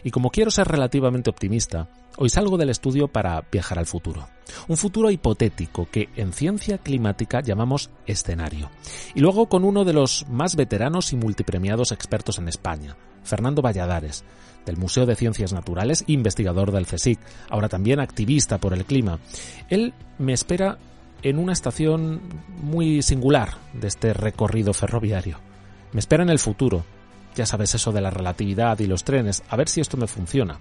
Y 0.04 0.11
como 0.11 0.30
quiero 0.30 0.50
ser 0.50 0.69
relativamente 0.69 1.30
optimista, 1.30 1.88
hoy 2.16 2.28
salgo 2.28 2.57
del 2.57 2.71
estudio 2.71 3.09
para 3.09 3.45
viajar 3.50 3.78
al 3.78 3.87
futuro. 3.87 4.28
Un 4.69 4.76
futuro 4.76 5.11
hipotético 5.11 5.88
que 5.90 6.09
en 6.16 6.33
ciencia 6.33 6.78
climática 6.78 7.40
llamamos 7.40 7.90
escenario. 8.07 8.71
Y 9.14 9.21
luego 9.21 9.49
con 9.49 9.64
uno 9.64 9.85
de 9.85 9.92
los 9.92 10.26
más 10.28 10.57
veteranos 10.57 11.12
y 11.12 11.16
multipremiados 11.16 11.92
expertos 11.92 12.38
en 12.38 12.49
España, 12.49 12.97
Fernando 13.23 13.62
Valladares, 13.62 14.25
del 14.66 14.76
Museo 14.76 15.07
de 15.07 15.16
Ciencias 15.16 15.52
Naturales, 15.52 16.04
investigador 16.07 16.73
del 16.73 16.87
CSIC, 16.87 17.19
ahora 17.49 17.69
también 17.69 18.00
activista 18.00 18.59
por 18.59 18.75
el 18.75 18.85
clima. 18.85 19.19
Él 19.69 19.95
me 20.19 20.33
espera 20.33 20.78
en 21.23 21.38
una 21.38 21.52
estación 21.52 22.21
muy 22.62 23.02
singular 23.02 23.54
de 23.73 23.88
este 23.88 24.12
recorrido 24.12 24.73
ferroviario. 24.73 25.38
Me 25.92 26.00
espera 26.00 26.23
en 26.23 26.30
el 26.30 26.38
futuro, 26.38 26.85
ya 27.34 27.46
sabes 27.46 27.75
eso 27.75 27.92
de 27.92 28.00
la 28.00 28.10
relatividad 28.10 28.78
y 28.78 28.87
los 28.87 29.04
trenes, 29.04 29.42
a 29.49 29.56
ver 29.56 29.68
si 29.68 29.80
esto 29.80 29.96
me 29.96 30.06
funciona. 30.06 30.58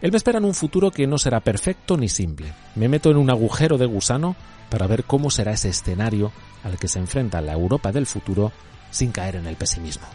Él 0.00 0.10
me 0.10 0.16
espera 0.16 0.38
en 0.38 0.44
un 0.44 0.54
futuro 0.54 0.90
que 0.90 1.06
no 1.06 1.18
será 1.18 1.40
perfecto 1.40 1.96
ni 1.96 2.08
simple. 2.08 2.52
Me 2.74 2.88
meto 2.88 3.10
en 3.10 3.18
un 3.18 3.30
agujero 3.30 3.76
de 3.76 3.86
gusano 3.86 4.34
para 4.70 4.86
ver 4.86 5.04
cómo 5.04 5.30
será 5.30 5.52
ese 5.52 5.68
escenario 5.68 6.32
al 6.64 6.78
que 6.78 6.88
se 6.88 6.98
enfrenta 6.98 7.40
la 7.42 7.52
Europa 7.52 7.92
del 7.92 8.06
futuro 8.06 8.52
sin 8.90 9.12
caer 9.12 9.36
en 9.36 9.46
el 9.46 9.56
pesimismo. 9.56 10.06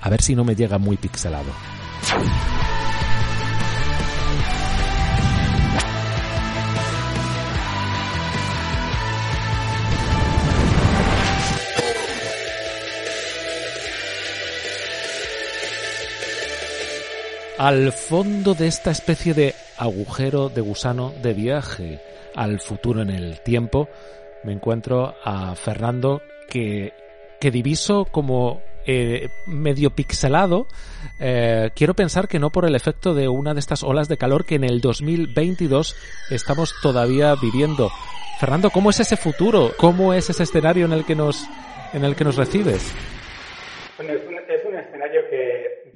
A 0.00 0.10
ver 0.10 0.22
si 0.22 0.34
no 0.34 0.44
me 0.44 0.54
llega 0.54 0.78
muy 0.78 0.96
pixelado. 0.96 1.50
Al 17.58 17.92
fondo 17.92 18.54
de 18.54 18.66
esta 18.66 18.90
especie 18.90 19.34
de 19.34 19.54
agujero 19.78 20.48
de 20.48 20.60
gusano 20.60 21.12
de 21.22 21.34
viaje 21.34 22.00
al 22.34 22.60
futuro 22.60 23.02
en 23.02 23.10
el 23.10 23.40
tiempo, 23.40 23.88
me 24.42 24.52
encuentro 24.52 25.14
a 25.24 25.54
Fernando 25.54 26.20
que, 26.48 26.92
que 27.40 27.50
diviso 27.50 28.06
como 28.06 28.60
eh, 28.86 29.28
medio 29.46 29.90
pixelado. 29.90 30.66
Eh, 31.18 31.70
quiero 31.74 31.94
pensar 31.94 32.28
que 32.28 32.38
no 32.38 32.50
por 32.50 32.66
el 32.66 32.74
efecto 32.74 33.14
de 33.14 33.28
una 33.28 33.54
de 33.54 33.60
estas 33.60 33.82
olas 33.82 34.08
de 34.08 34.18
calor 34.18 34.44
que 34.44 34.56
en 34.56 34.64
el 34.64 34.80
2022 34.80 35.96
estamos 36.30 36.74
todavía 36.82 37.34
viviendo. 37.36 37.90
Fernando, 38.40 38.70
¿cómo 38.70 38.90
es 38.90 39.00
ese 39.00 39.16
futuro? 39.16 39.72
¿Cómo 39.78 40.12
es 40.12 40.28
ese 40.28 40.42
escenario 40.42 40.84
en 40.86 40.92
el 40.92 41.04
que 41.04 41.14
nos, 41.14 41.46
en 41.92 42.04
el 42.04 42.16
que 42.16 42.24
nos 42.24 42.36
recibes? 42.36 42.92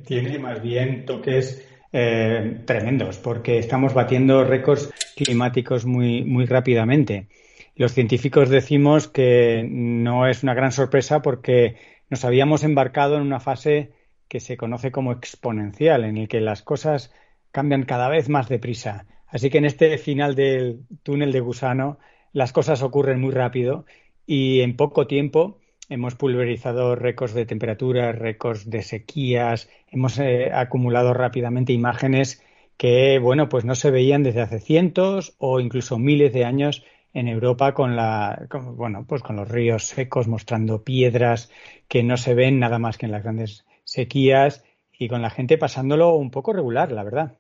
Tiene 0.09 0.39
más 0.39 0.63
bien 0.63 1.05
toques 1.05 1.69
eh, 1.93 2.63
tremendos, 2.65 3.19
porque 3.19 3.59
estamos 3.59 3.93
batiendo 3.93 4.43
récords 4.43 4.91
climáticos 5.15 5.85
muy, 5.85 6.25
muy 6.25 6.47
rápidamente. 6.47 7.29
Los 7.77 7.93
científicos 7.93 8.49
decimos 8.49 9.07
que 9.07 9.69
no 9.69 10.27
es 10.27 10.43
una 10.43 10.55
gran 10.55 10.73
sorpresa 10.73 11.21
porque 11.21 11.77
nos 12.09 12.25
habíamos 12.25 12.65
embarcado 12.65 13.17
en 13.17 13.23
una 13.23 13.39
fase 13.39 13.93
que 14.29 14.41
se 14.41 14.57
conoce 14.57 14.91
como 14.91 15.13
exponencial, 15.13 16.05
en 16.05 16.17
el 16.17 16.27
que 16.27 16.41
las 16.41 16.63
cosas 16.63 17.13
cambian 17.53 17.85
cada 17.85 18.09
vez 18.09 18.31
más 18.31 18.49
deprisa. 18.49 19.05
Así 19.27 19.51
que 19.51 19.59
en 19.59 19.67
este 19.67 19.99
final 19.99 20.35
del 20.35 20.81
túnel 21.03 21.33
de 21.33 21.41
gusano 21.41 21.99
las 22.33 22.55
cosas 22.55 22.83
ocurren 22.83 23.21
muy 23.21 23.33
rápido 23.33 23.85
y 24.27 24.63
en 24.63 24.75
poco 24.75 25.07
tiempo 25.07 25.59
hemos 25.89 26.15
pulverizado 26.15 26.95
récords 26.95 27.35
de 27.35 27.47
temperatura, 27.47 28.13
récords 28.13 28.69
de 28.69 28.83
sequías, 28.83 29.69
hemos 29.91 30.19
eh, 30.19 30.51
acumulado 30.53 31.15
rápidamente 31.15 31.73
imágenes 31.73 32.43
que, 32.77 33.19
bueno, 33.19 33.49
pues 33.49 33.65
no 33.65 33.75
se 33.75 33.91
veían 33.91 34.23
desde 34.23 34.43
hace 34.43 34.61
cientos 34.61 35.35
o 35.39 35.61
incluso 35.61 35.99
miles 35.99 36.33
de 36.33 36.45
años 36.45 36.85
en 37.13 37.29
Europa 37.29 37.75
con 37.75 37.97
la, 37.97 38.47
bueno, 38.77 39.05
pues 39.07 39.23
con 39.23 39.37
los 39.37 39.49
ríos 39.49 39.85
secos 39.85 40.29
mostrando 40.29 40.85
piedras 40.85 41.51
que 41.89 42.03
no 42.03 42.17
se 42.17 42.35
ven 42.35 42.59
nada 42.61 42.79
más 42.79 42.99
que 42.99 43.07
en 43.07 43.13
las 43.13 43.23
grandes 43.23 43.67
sequías 43.85 44.65
y 44.93 45.09
con 45.09 45.23
la 45.23 45.31
gente 45.31 45.59
pasándolo 45.59 46.15
un 46.15 46.31
poco 46.31 46.53
regular, 46.53 46.93
la 46.93 47.05
verdad. 47.05 47.39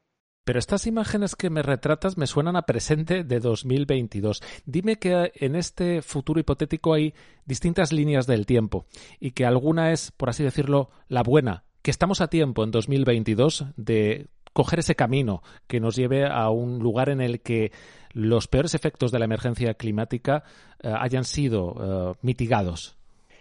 Pero 0.48 0.60
estas 0.60 0.86
imágenes 0.86 1.36
que 1.36 1.50
me 1.50 1.60
retratas 1.60 2.16
me 2.16 2.26
suenan 2.26 2.56
a 2.56 2.62
presente 2.62 3.22
de 3.22 3.38
2022. 3.38 4.40
Dime 4.64 4.96
que 4.96 5.30
en 5.34 5.54
este 5.54 6.00
futuro 6.00 6.40
hipotético 6.40 6.94
hay 6.94 7.12
distintas 7.44 7.92
líneas 7.92 8.26
del 8.26 8.46
tiempo 8.46 8.86
y 9.20 9.32
que 9.32 9.44
alguna 9.44 9.92
es, 9.92 10.10
por 10.10 10.30
así 10.30 10.42
decirlo, 10.42 10.88
la 11.08 11.22
buena, 11.22 11.64
que 11.82 11.90
estamos 11.90 12.22
a 12.22 12.28
tiempo 12.28 12.64
en 12.64 12.70
2022 12.70 13.66
de 13.76 14.28
coger 14.54 14.78
ese 14.78 14.94
camino 14.94 15.42
que 15.66 15.80
nos 15.80 15.96
lleve 15.96 16.24
a 16.26 16.48
un 16.48 16.78
lugar 16.78 17.10
en 17.10 17.20
el 17.20 17.42
que 17.42 17.70
los 18.14 18.48
peores 18.48 18.74
efectos 18.74 19.12
de 19.12 19.18
la 19.18 19.26
emergencia 19.26 19.74
climática 19.74 20.44
eh, 20.82 20.90
hayan 20.98 21.24
sido 21.24 22.14
eh, 22.14 22.18
mitigados. 22.22 22.96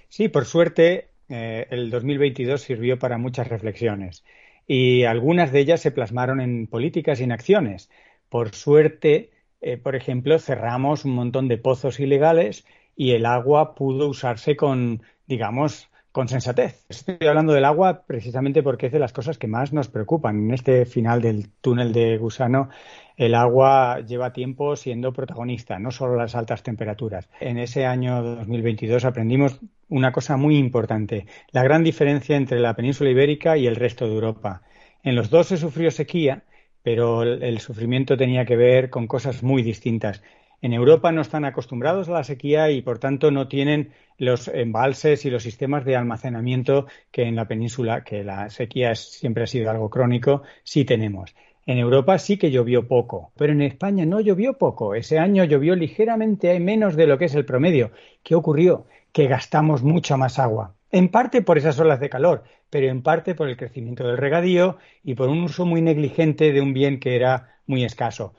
Sí, 0.10 0.28
por 0.28 0.44
suerte, 0.44 1.08
eh, 1.30 1.68
el 1.70 1.90
2022 1.90 2.62
sirvió 2.62 3.00
para 3.00 3.18
muchas 3.18 3.48
reflexiones 3.48 4.26
y 4.68 5.06
algunas 5.06 5.52
de 5.52 5.62
ellas 5.62 5.82
se 5.82 5.92
plasmaron 5.92 6.42
en 6.42 6.68
políticas 6.68 7.20
y 7.20 7.24
en 7.24 7.32
acciones. 7.32 7.90
Por 8.30 8.54
suerte, 8.54 9.32
eh, 9.62 9.78
por 9.78 9.96
ejemplo, 9.96 10.38
cerramos 10.40 11.06
un 11.06 11.12
montón 11.12 11.48
de 11.48 11.58
pozos 11.58 12.00
ilegales 12.00 12.66
y 12.96 13.12
el 13.12 13.26
agua 13.26 13.76
pudo 13.76 14.10
usarse 14.10 14.56
con, 14.58 15.02
digamos, 15.26 15.90
con 16.12 16.28
sensatez. 16.28 16.86
Estoy 16.90 17.28
hablando 17.28 17.54
del 17.54 17.66
agua 17.66 18.04
precisamente 18.06 18.64
porque 18.64 18.88
es 18.88 18.92
de 18.92 19.00
las 19.00 19.14
cosas 19.14 19.38
que 19.38 19.48
más 19.48 19.72
nos 19.72 19.88
preocupan. 19.88 20.38
En 20.38 20.54
este 20.54 20.86
final 20.86 21.22
del 21.22 21.50
túnel 21.62 21.94
de 21.94 22.18
gusano, 22.18 22.70
el 23.18 23.34
agua 23.34 24.00
lleva 24.02 24.32
tiempo 24.32 24.76
siendo 24.76 25.12
protagonista, 25.12 25.80
no 25.80 25.90
solo 25.90 26.16
las 26.16 26.36
altas 26.36 26.62
temperaturas. 26.62 27.28
En 27.40 27.58
ese 27.58 27.86
año 27.86 28.22
2022 28.22 29.04
aprendimos 29.06 29.60
una 29.90 30.12
cosa 30.12 30.38
muy 30.38 30.58
importante, 30.58 31.26
la 31.52 31.64
gran 31.64 31.84
diferencia 31.84 32.38
entre 32.38 32.60
la 32.60 32.76
península 32.76 33.10
ibérica 33.10 33.58
y 33.58 33.66
el 33.66 33.76
resto 33.76 34.06
de 34.06 34.14
Europa. 34.14 34.62
En 35.04 35.16
los 35.16 35.32
dos 35.32 35.48
se 35.48 35.58
sufrió 35.58 35.90
sequía, 35.90 36.44
pero 36.84 37.24
el 37.24 37.60
sufrimiento 37.60 38.16
tenía 38.16 38.46
que 38.46 38.56
ver 38.56 38.90
con 38.92 39.08
cosas 39.08 39.42
muy 39.42 39.64
distintas. 39.64 40.22
En 40.62 40.74
Europa 40.74 41.12
no 41.12 41.22
están 41.22 41.46
acostumbrados 41.46 42.10
a 42.10 42.14
la 42.14 42.24
sequía 42.24 42.72
y, 42.72 42.82
por 42.82 42.98
tanto, 42.98 43.30
no 43.30 43.48
tienen 43.48 43.92
los 44.18 44.48
embalses 44.48 45.24
y 45.26 45.30
los 45.30 45.44
sistemas 45.44 45.86
de 45.86 45.96
almacenamiento 45.96 46.88
que 47.12 47.24
en 47.24 47.36
la 47.36 47.48
península, 47.48 48.04
que 48.04 48.24
la 48.24 48.50
sequía 48.50 48.96
siempre 48.96 49.44
ha 49.44 49.48
sido 49.48 49.70
algo 49.70 49.90
crónico, 49.90 50.42
sí 50.64 50.84
tenemos. 50.84 51.36
En 51.68 51.80
Europa 51.80 52.18
sí 52.18 52.38
que 52.38 52.50
llovió 52.50 52.88
poco, 52.88 53.34
pero 53.36 53.52
en 53.52 53.62
España 53.62 54.06
no 54.06 54.22
llovió 54.22 54.58
poco. 54.58 54.96
Ese 54.96 55.20
año 55.20 55.44
llovió 55.44 55.76
ligeramente 55.76 56.58
menos 56.62 56.96
de 56.96 57.08
lo 57.08 57.18
que 57.18 57.26
es 57.26 57.36
el 57.36 57.44
promedio. 57.44 57.92
¿Qué 58.24 58.36
ocurrió? 58.36 58.86
Que 59.12 59.28
gastamos 59.28 59.84
mucha 59.84 60.16
más 60.16 60.40
agua. 60.40 60.76
En 60.92 61.10
parte 61.10 61.42
por 61.42 61.58
esas 61.58 61.78
olas 61.78 62.00
de 62.00 62.10
calor, 62.10 62.46
pero 62.70 62.88
en 62.88 63.04
parte 63.04 63.36
por 63.36 63.50
el 63.50 63.58
crecimiento 63.58 64.08
del 64.08 64.18
regadío 64.18 64.78
y 65.04 65.16
por 65.16 65.28
un 65.28 65.44
uso 65.44 65.66
muy 65.66 65.82
negligente 65.82 66.54
de 66.54 66.62
un 66.62 66.72
bien 66.74 67.02
que 67.02 67.18
era 67.18 67.60
muy 67.66 67.84
escaso. 67.84 68.34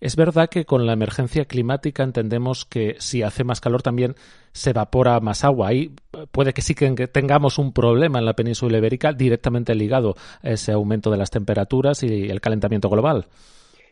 Es 0.00 0.16
verdad 0.16 0.48
que 0.48 0.64
con 0.64 0.86
la 0.86 0.92
emergencia 0.92 1.44
climática 1.44 2.02
entendemos 2.02 2.64
que 2.64 2.96
si 2.98 3.22
hace 3.22 3.44
más 3.44 3.60
calor 3.60 3.82
también 3.82 4.14
se 4.52 4.70
evapora 4.70 5.18
más 5.20 5.44
agua. 5.44 5.68
Ahí 5.68 5.94
puede 6.30 6.52
que 6.52 6.62
sí 6.62 6.74
que 6.74 6.90
tengamos 7.08 7.58
un 7.58 7.72
problema 7.72 8.18
en 8.18 8.24
la 8.24 8.34
península 8.34 8.78
ibérica 8.78 9.12
directamente 9.12 9.74
ligado 9.74 10.14
a 10.42 10.50
ese 10.50 10.72
aumento 10.72 11.10
de 11.10 11.16
las 11.16 11.30
temperaturas 11.30 12.02
y 12.02 12.28
el 12.30 12.40
calentamiento 12.40 12.88
global. 12.88 13.26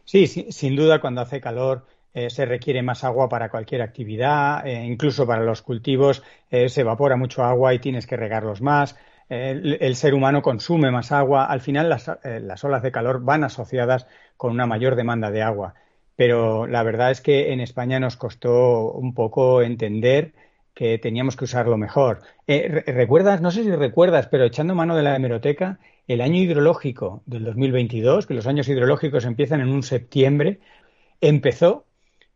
Sí, 0.04 0.26
sin 0.26 0.76
duda 0.76 1.00
cuando 1.00 1.20
hace 1.20 1.40
calor 1.40 1.86
eh, 2.12 2.28
se 2.30 2.44
requiere 2.44 2.82
más 2.82 3.04
agua 3.04 3.28
para 3.28 3.48
cualquier 3.48 3.82
actividad, 3.82 4.66
eh, 4.66 4.84
incluso 4.84 5.26
para 5.26 5.44
los 5.44 5.62
cultivos 5.62 6.22
se 6.50 6.80
evapora 6.80 7.16
mucho 7.16 7.44
agua 7.44 7.72
y 7.72 7.78
tienes 7.78 8.06
que 8.06 8.16
regarlos 8.16 8.60
más. 8.60 8.96
El, 9.30 9.94
ser 9.94 10.12
humano 10.12 10.42
consume 10.42 10.90
más 10.90 11.12
agua. 11.12 11.46
Al 11.46 11.60
final 11.60 11.88
las, 11.88 12.10
las 12.24 12.64
olas 12.64 12.82
de 12.82 12.92
calor 12.92 13.22
van 13.22 13.44
asociadas 13.44 14.06
con 14.36 14.52
una 14.52 14.66
mayor 14.66 14.96
demanda 14.96 15.30
de 15.30 15.42
agua. 15.42 15.74
Pero 16.16 16.66
la 16.66 16.82
verdad 16.82 17.12
es 17.12 17.20
que 17.20 17.52
en 17.52 17.60
España 17.60 18.00
nos 18.00 18.16
costó 18.16 18.92
un 18.92 19.14
poco 19.14 19.62
entender 19.62 20.34
que 20.74 20.98
teníamos 20.98 21.36
que 21.36 21.44
usarlo 21.44 21.76
mejor. 21.76 22.22
Eh, 22.46 22.82
¿Recuerdas? 22.86 23.40
No 23.40 23.50
sé 23.50 23.62
si 23.62 23.70
recuerdas, 23.70 24.28
pero 24.28 24.44
echando 24.44 24.74
mano 24.74 24.96
de 24.96 25.02
la 25.02 25.16
hemeroteca, 25.16 25.78
el 26.08 26.20
año 26.20 26.42
hidrológico 26.42 27.22
del 27.26 27.44
2022, 27.44 28.26
que 28.26 28.34
los 28.34 28.46
años 28.46 28.68
hidrológicos 28.68 29.24
empiezan 29.24 29.60
en 29.60 29.68
un 29.68 29.82
septiembre, 29.82 30.60
empezó 31.20 31.86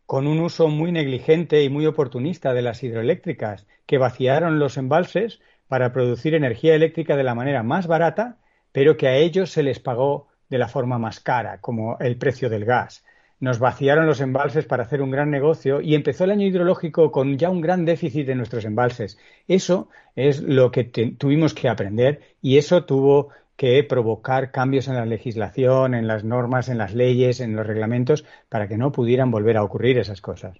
con 0.05 0.27
un 0.27 0.39
uso 0.39 0.67
muy 0.67 0.91
negligente 0.91 1.63
y 1.63 1.69
muy 1.69 1.85
oportunista 1.85 2.53
de 2.53 2.61
las 2.61 2.83
hidroeléctricas, 2.83 3.65
que 3.85 3.97
vaciaron 3.97 4.59
los 4.59 4.77
embalses 4.77 5.41
para 5.67 5.91
producir 5.91 6.33
energía 6.35 6.75
eléctrica 6.75 7.15
de 7.15 7.23
la 7.23 7.35
manera 7.35 7.63
más 7.63 7.87
barata, 7.87 8.37
pero 8.71 8.97
que 8.97 9.07
a 9.07 9.15
ellos 9.15 9.51
se 9.51 9.63
les 9.63 9.79
pagó 9.79 10.27
de 10.49 10.57
la 10.57 10.67
forma 10.67 10.97
más 10.97 11.19
cara, 11.19 11.59
como 11.59 11.97
el 11.99 12.17
precio 12.17 12.49
del 12.49 12.65
gas 12.65 13.03
nos 13.39 13.59
vaciaron 13.59 14.05
los 14.05 14.21
embalses 14.21 14.65
para 14.65 14.83
hacer 14.83 15.01
un 15.01 15.11
gran 15.11 15.29
negocio 15.29 15.81
y 15.81 15.95
empezó 15.95 16.23
el 16.23 16.31
año 16.31 16.47
hidrológico 16.47 17.11
con 17.11 17.37
ya 17.37 17.49
un 17.49 17.61
gran 17.61 17.85
déficit 17.85 18.25
de 18.25 18.35
nuestros 18.35 18.65
embalses. 18.65 19.17
Eso 19.47 19.89
es 20.15 20.41
lo 20.41 20.71
que 20.71 20.83
tuvimos 20.83 21.53
que 21.53 21.69
aprender 21.69 22.21
y 22.41 22.57
eso 22.57 22.85
tuvo 22.85 23.29
que 23.57 23.83
provocar 23.83 24.51
cambios 24.51 24.87
en 24.87 24.95
la 24.95 25.05
legislación, 25.05 25.93
en 25.93 26.07
las 26.07 26.23
normas, 26.23 26.69
en 26.69 26.77
las 26.77 26.93
leyes, 26.93 27.39
en 27.39 27.55
los 27.55 27.65
reglamentos, 27.65 28.25
para 28.49 28.67
que 28.67 28.77
no 28.77 28.91
pudieran 28.91 29.31
volver 29.31 29.57
a 29.57 29.63
ocurrir 29.63 29.97
esas 29.97 30.21
cosas. 30.21 30.57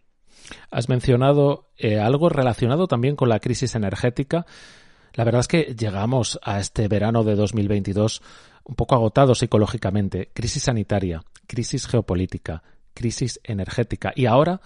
Has 0.70 0.90
mencionado 0.90 1.70
eh, 1.78 2.00
algo 2.00 2.30
relacionado 2.30 2.88
también 2.88 3.16
con 3.16 3.30
la 3.30 3.40
crisis 3.40 3.76
energética. 3.76 4.46
La 5.16 5.24
verdad 5.24 5.40
es 5.40 5.48
que 5.48 5.76
llegamos 5.76 6.40
a 6.44 6.60
este 6.60 6.90
verano 6.90 7.24
de 7.24 7.36
2022 7.36 8.22
un 8.66 8.76
poco 8.76 8.96
agotados 8.96 9.40
psicológicamente. 9.40 10.30
Crisis 10.34 10.64
sanitaria, 10.64 11.24
crisis 11.48 11.88
geopolítica, 11.88 12.64
crisis 12.94 13.40
energética 13.46 14.12
y 14.14 14.26
ahora 14.26 14.60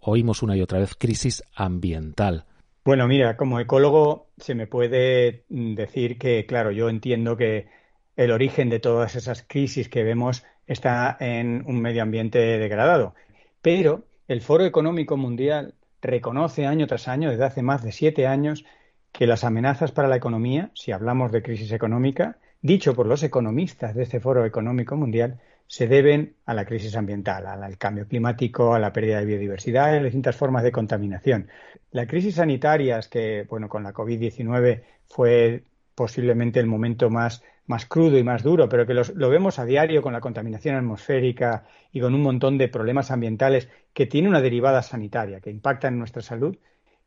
oímos 0.00 0.42
una 0.42 0.56
y 0.56 0.62
otra 0.62 0.78
vez 0.78 0.94
crisis 0.94 1.42
ambiental. 1.54 2.46
Bueno, 2.82 3.06
mira, 3.06 3.36
como 3.36 3.60
ecólogo 3.60 4.28
se 4.38 4.54
me 4.54 4.66
puede 4.66 5.44
decir 5.50 6.18
que, 6.18 6.46
claro, 6.46 6.70
yo 6.70 6.88
entiendo 6.88 7.36
que 7.36 7.68
el 8.16 8.30
origen 8.30 8.70
de 8.70 8.80
todas 8.80 9.16
esas 9.16 9.44
crisis 9.46 9.90
que 9.90 10.02
vemos 10.02 10.44
está 10.66 11.14
en 11.20 11.62
un 11.66 11.78
medio 11.80 12.02
ambiente 12.02 12.38
degradado. 12.38 13.14
Pero 13.60 14.04
el 14.28 14.40
Foro 14.40 14.64
Económico 14.64 15.18
Mundial 15.18 15.74
reconoce 16.00 16.64
año 16.64 16.86
tras 16.86 17.06
año, 17.06 17.30
desde 17.30 17.44
hace 17.44 17.62
más 17.62 17.82
de 17.82 17.92
siete 17.92 18.26
años, 18.26 18.64
que 19.12 19.26
las 19.26 19.44
amenazas 19.44 19.92
para 19.92 20.08
la 20.08 20.16
economía, 20.16 20.70
si 20.74 20.92
hablamos 20.92 21.32
de 21.32 21.42
crisis 21.42 21.72
económica, 21.72 22.38
dicho 22.62 22.94
por 22.94 23.06
los 23.06 23.22
economistas 23.22 23.94
de 23.94 24.02
este 24.02 24.20
Foro 24.20 24.44
Económico 24.44 24.96
Mundial, 24.96 25.40
se 25.66 25.86
deben 25.86 26.34
a 26.46 26.54
la 26.54 26.64
crisis 26.64 26.96
ambiental, 26.96 27.46
al 27.46 27.78
cambio 27.78 28.08
climático, 28.08 28.74
a 28.74 28.80
la 28.80 28.92
pérdida 28.92 29.20
de 29.20 29.26
biodiversidad 29.26 29.90
a 29.90 29.92
las 29.92 30.04
distintas 30.04 30.34
formas 30.34 30.64
de 30.64 30.72
contaminación. 30.72 31.48
La 31.92 32.06
crisis 32.06 32.34
sanitaria 32.34 32.98
es 32.98 33.06
que, 33.06 33.46
bueno, 33.48 33.68
con 33.68 33.84
la 33.84 33.94
COVID-19 33.94 34.82
fue 35.06 35.62
posiblemente 35.94 36.58
el 36.58 36.66
momento 36.66 37.08
más, 37.08 37.44
más 37.66 37.86
crudo 37.86 38.18
y 38.18 38.24
más 38.24 38.42
duro, 38.42 38.68
pero 38.68 38.84
que 38.84 38.94
lo 38.94 39.30
vemos 39.30 39.60
a 39.60 39.64
diario 39.64 40.02
con 40.02 40.12
la 40.12 40.20
contaminación 40.20 40.74
atmosférica 40.74 41.66
y 41.92 42.00
con 42.00 42.14
un 42.14 42.22
montón 42.22 42.58
de 42.58 42.66
problemas 42.66 43.12
ambientales 43.12 43.68
que 43.92 44.06
tiene 44.06 44.28
una 44.28 44.40
derivada 44.40 44.82
sanitaria, 44.82 45.40
que 45.40 45.50
impacta 45.50 45.86
en 45.86 45.98
nuestra 45.98 46.22
salud 46.22 46.56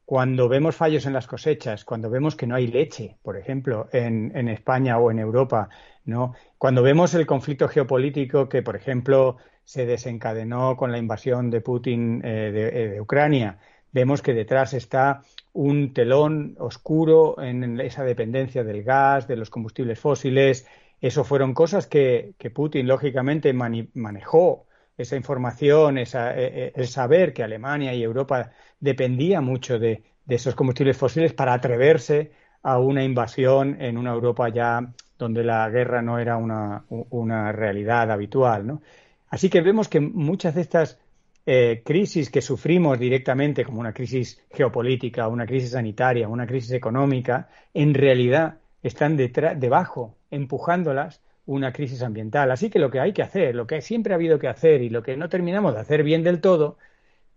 cuando 0.05 0.49
vemos 0.49 0.75
fallos 0.75 1.05
en 1.05 1.13
las 1.13 1.27
cosechas, 1.27 1.85
cuando 1.85 2.09
vemos 2.09 2.35
que 2.35 2.47
no 2.47 2.55
hay 2.55 2.67
leche, 2.67 3.17
por 3.21 3.37
ejemplo, 3.37 3.87
en, 3.93 4.47
España 4.49 4.97
o 4.97 5.11
en 5.11 5.19
Europa, 5.19 5.69
¿no? 6.05 6.33
Cuando 6.57 6.83
vemos 6.83 7.13
el 7.13 7.25
conflicto 7.25 7.69
geopolítico 7.69 8.49
que, 8.49 8.61
por 8.61 8.75
ejemplo, 8.75 9.37
se 9.63 9.85
desencadenó 9.85 10.75
con 10.75 10.91
la 10.91 10.97
invasión 10.97 11.49
de 11.49 11.61
Putin 11.61 12.21
eh, 12.23 12.49
eh, 12.49 12.87
de, 12.89 13.01
Ucrania, 13.01 13.59
vemos 13.93 14.21
que 14.21 14.33
detrás 14.33 14.73
está 14.73 15.21
un 15.53 15.93
telón 15.93 16.55
oscuro 16.59 17.41
en 17.41 17.79
esa 17.79 18.03
dependencia 18.03 18.63
del 18.63 18.83
gas, 18.83 19.27
de 19.27 19.37
los 19.37 19.49
combustibles 19.49 19.99
fósiles. 19.99 20.67
Eso 20.99 21.23
fueron 21.23 21.53
cosas 21.53 21.87
que, 21.87 22.33
Putin, 22.53 22.87
lógicamente, 22.87 23.53
manejó 23.53 24.65
esa 24.97 25.15
información, 25.15 25.97
esa, 25.97 26.37
e, 26.37 26.67
e, 26.67 26.73
el 26.75 26.87
saber 26.87 27.33
que 27.33 27.43
Alemania 27.43 27.93
y 27.93 28.03
Europa 28.03 28.51
dependía 28.79 29.41
mucho 29.41 29.79
de, 29.79 30.03
esos 30.27 30.55
combustibles 30.55 30.97
fósiles 30.97 31.33
para 31.33 31.53
atreverse 31.53 32.31
a 32.61 32.79
una 32.79 33.03
invasión 33.03 33.81
en 33.81 33.97
una 33.97 34.13
Europa 34.13 34.47
ya 34.49 34.79
donde 35.17 35.43
la 35.43 35.69
guerra 35.69 36.01
no 36.01 36.17
era 36.17 36.37
una, 36.37 36.85
una 36.89 37.51
realidad 37.51 38.09
habitual. 38.09 38.65
¿no? 38.65 38.81
Así 39.29 39.49
que 39.49 39.61
vemos 39.61 39.89
que 39.89 39.99
muchas 39.99 40.55
de 40.55 40.61
estas 40.61 40.99
eh, 41.45 41.81
crisis 41.83 42.29
que 42.29 42.41
sufrimos 42.41 42.97
directamente, 42.97 43.65
como 43.65 43.81
una 43.81 43.93
crisis 43.93 44.41
geopolítica, 44.49 45.27
una 45.27 45.45
crisis 45.45 45.71
sanitaria, 45.71 46.29
una 46.29 46.47
crisis 46.47 46.71
económica, 46.71 47.49
en 47.73 47.93
realidad 47.93 48.59
están 48.81 49.17
debajo, 49.17 50.15
empujándolas 50.31 51.22
una 51.45 51.73
crisis 51.73 52.01
ambiental. 52.01 52.51
Así 52.51 52.69
que 52.69 52.79
lo 52.79 52.89
que 52.89 52.99
hay 52.99 53.13
que 53.13 53.21
hacer, 53.21 53.55
lo 53.55 53.67
que 53.67 53.81
siempre 53.81 54.13
ha 54.13 54.15
habido 54.15 54.39
que 54.39 54.47
hacer 54.47 54.81
y 54.81 54.89
lo 54.89 55.03
que 55.03 55.17
no 55.17 55.29
terminamos 55.29 55.73
de 55.73 55.81
hacer 55.81 56.03
bien 56.03 56.23
del 56.23 56.41
todo, 56.41 56.77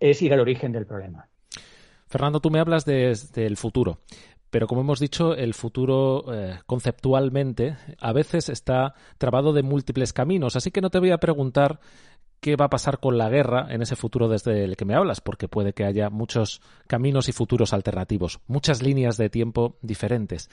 es 0.00 0.22
ir 0.22 0.32
al 0.32 0.40
origen 0.40 0.72
del 0.72 0.86
problema. 0.86 1.28
Fernando, 2.08 2.40
tú 2.40 2.50
me 2.50 2.60
hablas 2.60 2.84
del 2.84 3.56
futuro, 3.56 3.98
pero 4.50 4.68
como 4.68 4.82
hemos 4.82 5.00
dicho, 5.00 5.34
el 5.34 5.54
futuro 5.54 6.24
eh, 6.32 6.60
conceptualmente 6.66 7.76
a 7.98 8.12
veces 8.12 8.48
está 8.48 8.94
trabado 9.18 9.52
de 9.52 9.62
múltiples 9.62 10.12
caminos, 10.12 10.54
así 10.54 10.70
que 10.70 10.80
no 10.80 10.90
te 10.90 11.00
voy 11.00 11.10
a 11.10 11.18
preguntar 11.18 11.80
qué 12.40 12.54
va 12.54 12.66
a 12.66 12.70
pasar 12.70 13.00
con 13.00 13.18
la 13.18 13.28
guerra 13.28 13.66
en 13.70 13.82
ese 13.82 13.96
futuro 13.96 14.28
desde 14.28 14.62
el 14.62 14.76
que 14.76 14.84
me 14.84 14.94
hablas, 14.94 15.20
porque 15.20 15.48
puede 15.48 15.72
que 15.72 15.84
haya 15.84 16.10
muchos 16.10 16.60
caminos 16.86 17.28
y 17.28 17.32
futuros 17.32 17.72
alternativos, 17.72 18.40
muchas 18.46 18.82
líneas 18.82 19.16
de 19.16 19.30
tiempo 19.30 19.78
diferentes. 19.82 20.48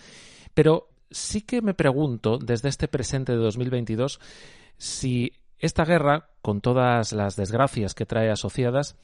Pero 0.53 0.89
sí 1.13 1.41
que 1.41 1.61
me 1.61 1.73
pregunto, 1.73 2.37
desde 2.37 2.69
este 2.69 2.87
presente 2.87 3.31
de 3.31 3.37
2022, 3.37 4.19
si 4.77 5.33
esta 5.59 5.85
guerra, 5.85 6.29
con 6.41 6.59
todas 6.59 7.13
las 7.13 7.35
desgracias 7.35 7.93
que 7.93 8.05
trae 8.05 8.29
asociadas, 8.29 8.97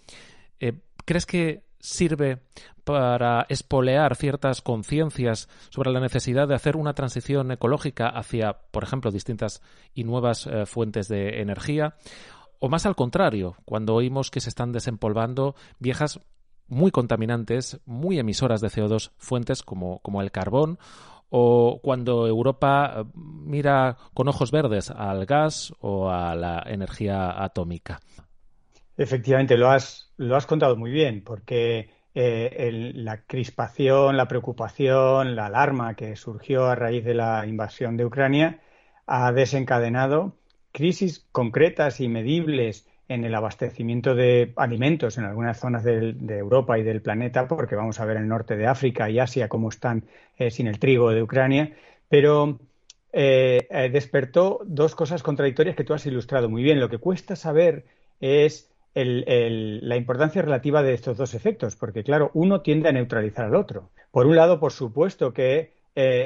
eh, 0.59 0.81
¿crees 1.05 1.25
que 1.25 1.63
sirve 1.79 2.41
para 2.83 3.45
espolear 3.47 4.15
ciertas 4.15 4.61
conciencias 4.61 5.47
sobre 5.69 5.91
la 5.91 6.01
necesidad 6.01 6.47
de 6.47 6.55
hacer 6.55 6.75
una 6.75 6.93
transición 6.93 7.51
ecológica 7.51 8.09
hacia, 8.09 8.57
por 8.71 8.83
ejemplo, 8.83 9.11
distintas 9.11 9.61
y 9.93 10.03
nuevas 10.03 10.47
eh, 10.47 10.65
fuentes 10.65 11.07
de 11.07 11.41
energía? 11.41 11.95
O 12.59 12.67
más 12.67 12.85
al 12.85 12.95
contrario, 12.95 13.55
cuando 13.63 13.95
oímos 13.95 14.31
que 14.31 14.41
se 14.41 14.49
están 14.49 14.73
desempolvando 14.73 15.55
viejas 15.79 16.19
muy 16.67 16.91
contaminantes, 16.91 17.79
muy 17.85 18.19
emisoras 18.19 18.59
de 18.59 18.67
CO2, 18.67 19.11
fuentes 19.17 19.63
como, 19.63 19.99
como 19.99 20.21
el 20.21 20.31
carbón 20.31 20.77
o 21.29 21.79
cuando 21.81 22.27
Europa 22.27 22.93
eh, 22.97 23.03
mira 23.13 23.97
con 24.13 24.27
ojos 24.27 24.51
verdes 24.51 24.91
al 24.91 25.25
gas 25.25 25.73
o 25.79 26.09
a 26.09 26.35
la 26.35 26.63
energía 26.65 27.43
atómica. 27.43 27.99
Efectivamente, 28.97 29.57
lo 29.57 29.69
has, 29.69 30.11
lo 30.17 30.35
has 30.35 30.45
contado 30.45 30.75
muy 30.75 30.91
bien, 30.91 31.23
porque 31.23 31.89
eh, 32.13 32.91
la 32.95 33.23
crispación, 33.25 34.17
la 34.17 34.27
preocupación, 34.27 35.35
la 35.35 35.45
alarma 35.45 35.95
que 35.95 36.15
surgió 36.15 36.65
a 36.65 36.75
raíz 36.75 37.05
de 37.05 37.13
la 37.13 37.45
invasión 37.45 37.95
de 37.95 38.05
Ucrania 38.05 38.59
ha 39.05 39.31
desencadenado 39.31 40.35
crisis 40.71 41.27
concretas 41.31 42.01
y 42.01 42.09
medibles 42.09 42.88
en 43.09 43.25
el 43.25 43.35
abastecimiento 43.35 44.13
de 44.13 44.53
alimentos 44.55 45.17
en 45.17 45.25
algunas 45.25 45.59
zonas 45.59 45.83
de, 45.83 46.15
Europa 46.29 46.77
y 46.77 46.83
del 46.83 47.01
planeta, 47.01 47.47
porque 47.47 47.75
vamos 47.75 47.99
a 47.99 48.05
ver 48.05 48.17
el 48.17 48.27
norte 48.27 48.55
de 48.55 48.67
África 48.67 49.09
y 49.09 49.19
Asia 49.19 49.49
cómo 49.49 49.69
están 49.69 50.05
eh, 50.37 50.51
sin 50.51 50.67
el 50.67 50.79
trigo 50.79 51.09
de 51.09 51.23
Ucrania, 51.23 51.75
pero 52.07 52.59
eh, 53.11 53.67
eh, 53.71 53.89
despertó 53.91 54.61
dos 54.63 54.93
cosas 54.93 55.23
contradictorias 55.23 55.75
que 55.75 55.83
tú 55.83 55.95
has 55.95 56.05
ilustrado 56.05 56.49
muy 56.49 56.61
bien. 56.61 56.79
Lo 56.79 56.89
que 56.89 56.99
cuesta 56.99 57.35
saber 57.35 57.85
es 58.21 58.69
la 58.93 59.95
importancia 59.95 60.41
relativa 60.41 60.83
de 60.83 60.93
estos 60.93 61.17
dos 61.17 61.33
efectos, 61.33 61.75
porque 61.75 62.03
claro, 62.03 62.31
uno 62.33 62.61
tiende 62.61 62.89
a 62.89 62.91
neutralizar 62.91 63.45
al 63.45 63.55
otro. 63.55 63.89
Por 64.11 64.27
un 64.27 64.35
lado, 64.35 64.59
por 64.59 64.71
supuesto 64.71 65.33
que 65.33 65.73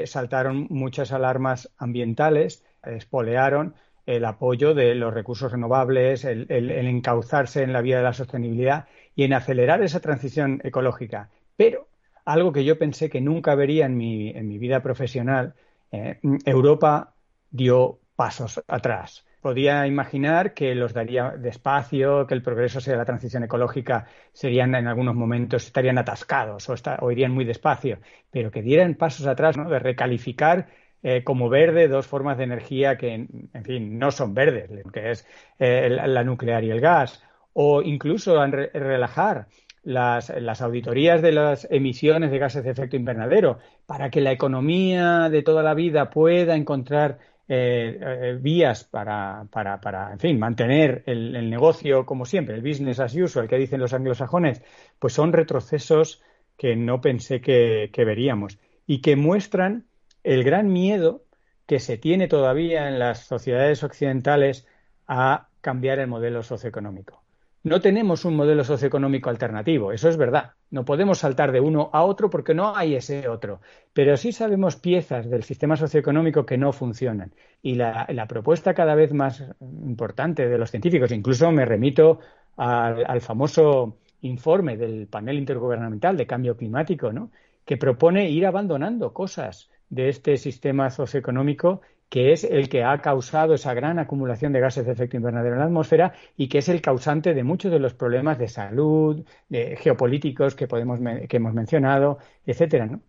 saltaron 0.05 0.67
muchas 0.69 1.11
alarmas 1.11 1.69
ambientales, 1.77 2.63
espolearon 2.83 3.75
el 4.05 4.25
apoyo 4.25 4.73
de 4.73 4.95
los 4.95 5.13
recursos 5.13 5.51
renovables, 5.51 6.25
el, 6.25 6.49
encauzarse 6.49 7.63
en 7.63 7.73
la 7.73 7.81
vía 7.81 7.97
de 7.97 8.03
la 8.03 8.13
sostenibilidad 8.13 8.87
y 9.15 9.23
en 9.23 9.33
acelerar 9.33 9.81
esa 9.81 9.99
transición 10.01 10.61
ecológica. 10.63 11.29
Pero 11.55 11.87
algo 12.25 12.51
que 12.51 12.65
yo 12.65 12.77
pensé 12.77 13.09
que 13.09 13.21
nunca 13.21 13.55
vería 13.55 13.85
en 13.85 13.97
mi, 13.97 14.29
en 14.29 14.47
mi 14.47 14.57
vida 14.57 14.81
profesional, 14.81 15.55
eh, 15.91 16.19
Europa 16.45 17.13
dio 17.51 17.99
pasos 18.15 18.61
atrás. 18.67 19.25
podía 19.41 19.85
imaginar 19.87 20.53
que 20.53 20.73
los 20.73 20.93
daría 20.93 21.31
despacio, 21.31 22.25
que 22.27 22.33
el 22.33 22.41
progreso 22.41 22.79
hacia 22.79 22.95
la 22.95 23.03
transición 23.03 23.43
ecológica 23.43 24.07
serían 24.31 24.73
en 24.73 24.87
algunos 24.87 25.15
momentos 25.15 25.65
estarían 25.65 25.97
atascados 25.97 26.69
o, 26.69 27.11
irían 27.11 27.33
muy 27.33 27.43
despacio, 27.43 27.99
pero 28.31 28.51
que 28.51 28.61
dieran 28.61 28.95
pasos 28.95 29.27
atrás, 29.27 29.57
¿no? 29.57 29.69
De 29.69 29.79
recalificar 29.79 30.67
eh, 31.03 31.23
como 31.23 31.49
verde 31.49 31.87
dos 31.87 32.07
formas 32.07 32.37
de 32.37 32.45
energía 32.45 32.97
que, 32.97 33.13
en 33.13 33.63
fin, 33.63 33.99
no 33.99 34.11
son 34.11 34.33
verdes, 34.33 34.71
que 34.91 35.11
es 35.11 35.27
eh, 35.59 35.89
la 35.89 36.23
nuclear 36.23 36.63
y 36.63 36.71
el 36.71 36.81
gas, 36.81 37.21
o 37.53 37.81
incluso 37.81 38.43
relajar 38.45 39.47
las, 39.83 40.29
las, 40.29 40.61
auditorías 40.61 41.21
de 41.21 41.33
las 41.33 41.67
emisiones 41.69 42.31
de 42.31 42.39
gases 42.39 42.63
de 42.63 42.71
efecto 42.71 42.95
invernadero 42.95 43.59
para 43.85 44.09
que 44.09 44.21
la 44.21 44.31
economía 44.31 45.29
de 45.29 45.43
toda 45.43 45.61
la 45.61 45.73
vida 45.73 46.09
pueda 46.09 46.55
encontrar 46.55 47.19
eh, 47.49 47.99
eh, 48.01 48.37
vías 48.39 48.85
para, 48.85 49.45
para, 49.51 49.81
para, 49.81 50.13
en 50.13 50.19
fin, 50.19 50.39
mantener 50.39 51.03
el, 51.05 51.49
negocio 51.49 52.05
como 52.05 52.25
siempre, 52.25 52.55
el 52.55 52.61
business 52.61 53.01
as 53.01 53.13
usual 53.15 53.49
que 53.49 53.57
dicen 53.57 53.81
los 53.81 53.93
anglosajones, 53.93 54.63
pues 54.97 55.13
son 55.13 55.33
retrocesos 55.33 56.21
que 56.57 56.77
no 56.77 57.01
pensé 57.01 57.41
que, 57.41 57.89
que 57.91 58.05
veríamos 58.05 58.59
y 58.87 59.01
que 59.01 59.17
muestran 59.17 59.87
el 60.23 60.43
gran 60.43 60.71
miedo 60.71 61.23
que 61.65 61.79
se 61.79 61.97
tiene 61.97 62.27
todavía 62.27 62.89
en 62.89 62.99
las 62.99 63.25
sociedades 63.25 63.83
occidentales 63.83 64.67
a 65.07 65.47
cambiar 65.61 65.99
el 65.99 66.07
modelo 66.07 66.43
socioeconómico. 66.43 67.23
No 67.63 67.79
tenemos 67.79 68.25
un 68.25 68.35
modelo 68.35 68.65
socioeconómico 68.65 69.29
alternativo, 69.29 69.93
eso 69.93 70.09
es 70.09 70.17
verdad. 70.17 70.51
No 70.69 70.83
podemos 70.83 71.19
saltar 71.19 71.53
de 71.53 71.61
uno 71.61 71.89
a 71.93 72.03
otro 72.03 72.29
porque 72.29 72.53
no 72.53 72.75
hay 72.75 72.95
ese 72.95 73.29
otro. 73.29 73.61
Pero 73.93 74.17
sí 74.17 74.33
sabemos 74.33 74.75
piezas 74.75 75.29
del 75.29 75.43
sistema 75.43 75.77
socioeconómico 75.77 76.45
que 76.45 76.57
no 76.57 76.73
funcionan. 76.73 77.31
Y 77.61 77.75
la, 77.75 78.25
propuesta 78.27 78.73
cada 78.73 78.95
vez 78.95 79.13
más 79.13 79.45
importante 79.61 80.49
de 80.49 80.57
los 80.57 80.71
científicos, 80.71 81.13
incluso 81.13 81.49
me 81.53 81.63
remito 81.63 82.19
al, 82.57 83.21
famoso 83.21 83.97
informe 84.21 84.75
del 84.75 85.07
panel 85.07 85.37
intergubernamental 85.37 86.17
de 86.17 86.27
cambio 86.27 86.57
climático, 86.57 87.13
¿no? 87.13 87.31
que 87.63 87.77
propone 87.77 88.29
ir 88.29 88.45
abandonando 88.45 89.13
cosas 89.13 89.69
de 89.89 90.09
este 90.09 90.37
sistema 90.37 90.89
socioeconómico 90.89 91.81
que 92.13 92.31
es 92.31 92.43
el 92.43 92.69
que 92.69 92.83
ha 92.83 93.01
causado 93.01 93.55
esa 93.55 93.73
gran 93.73 93.97
acumulación 93.97 94.53
de 94.53 94.59
gases 94.59 94.85
de 94.85 94.91
efecto 94.91 95.17
invernadero 95.17 95.55
en 95.55 95.61
la 95.61 95.65
atmósfera 95.65 96.13
y 96.37 96.47
que 96.47 96.59
es 96.59 96.69
el 96.69 96.79
causante 96.79 97.33
de 97.33 97.43
muchos 97.43 97.71
de 97.71 97.79
los 97.79 97.95
problemas 97.95 98.37
de 98.37 98.47
salud, 98.49 99.25
de 99.49 99.75
geopolíticos 99.77 100.53
que, 100.53 100.67
podemos, 100.67 100.99
que 101.27 101.37
hemos 101.37 101.55
mencionado, 101.55 102.19
etcétera, 102.45 102.85
¿no? 102.85 103.01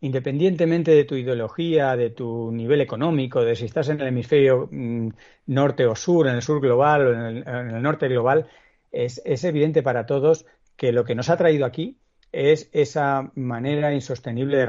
Independientemente 0.00 0.92
de 0.92 1.02
tu 1.04 1.16
ideología, 1.16 1.96
de 1.96 2.10
tu 2.10 2.52
nivel 2.52 2.80
económico, 2.80 3.44
de 3.44 3.56
si 3.56 3.64
estás 3.64 3.88
en 3.88 4.00
el 4.00 4.06
hemisferio 4.06 4.68
mm, 4.70 5.08
norte 5.46 5.84
o 5.86 5.96
sur, 5.96 6.28
en 6.28 6.36
el 6.36 6.42
sur 6.42 6.60
global 6.60 7.06
o 7.08 7.12
en 7.12 7.48
el, 7.48 7.82
norte 7.82 8.06
global, 8.06 8.46
es, 8.92 9.20
es 9.24 9.42
evidente 9.42 9.82
para 9.82 10.06
todos 10.06 10.46
que 10.76 10.92
lo 10.92 11.04
que 11.04 11.16
nos 11.16 11.30
ha 11.30 11.36
traído 11.36 11.66
aquí 11.66 11.98
es 12.32 12.70
esa 12.72 13.30
manera 13.34 13.92
insostenible 13.92 14.56
de, 14.56 14.66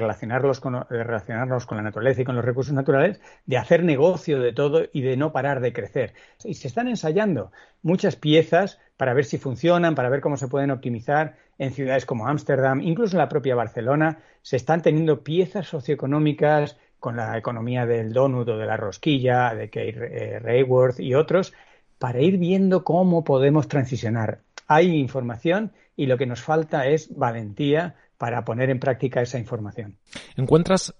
con, 0.62 0.86
relacionarnos 0.90 1.66
con 1.66 1.78
la 1.78 1.84
naturaleza 1.84 2.22
y 2.22 2.26
con 2.26 2.36
los 2.36 2.46
recursos 2.46 2.74
naturales, 2.74 3.22
de 3.46 3.58
hacer 3.58 3.84
negocio 3.84 4.40
de 4.40 4.54
todo 4.54 4.84
y 4.92 5.02
de 5.02 5.18
no 5.18 5.32
parar 5.32 5.62
de 5.62 5.74
crecer. 5.74 6.14
Y 6.44 6.56
se 6.56 6.68
están 6.68 6.90
ensayando 6.90 7.52
muchas 7.82 8.16
piezas 8.18 8.80
para 8.98 9.14
ver 9.14 9.26
si 9.26 9.38
funcionan, 9.38 9.96
para 9.96 10.10
ver 10.10 10.22
cómo 10.22 10.38
se 10.38 10.50
pueden 10.50 10.72
optimizar 10.72 11.36
en 11.58 11.72
ciudades 11.72 12.06
como 12.06 12.28
Ámsterdam, 12.28 12.82
incluso 12.82 13.16
en 13.16 13.20
la 13.20 13.30
propia 13.30 13.56
Barcelona, 13.56 14.20
se 14.42 14.58
están 14.58 14.82
teniendo 14.82 15.24
piezas 15.24 15.68
socioeconómicas 15.68 16.78
con 17.00 17.16
la 17.18 17.38
economía 17.38 17.86
del 17.86 18.14
donut 18.14 18.48
o 18.50 18.58
de 18.58 18.66
la 18.66 18.78
rosquilla, 18.78 19.54
de 19.56 19.70
Kate 19.70 19.90
eh, 19.90 20.40
Rayworth 20.40 21.00
y 21.00 21.16
otros, 21.16 21.54
para 21.98 22.22
ir 22.22 22.38
viendo 22.38 22.84
cómo 22.84 23.24
podemos 23.24 23.68
transicionar. 23.68 24.40
Hay 24.68 24.96
información 24.96 25.72
y 25.96 26.06
lo 26.06 26.18
que 26.18 26.26
nos 26.26 26.42
falta 26.42 26.88
es 26.88 27.16
valentía 27.16 27.96
para 28.18 28.44
poner 28.46 28.70
en 28.70 28.80
práctica 28.80 29.22
esa 29.22 29.38
información. 29.38 29.98
¿Encuentras 30.38 30.94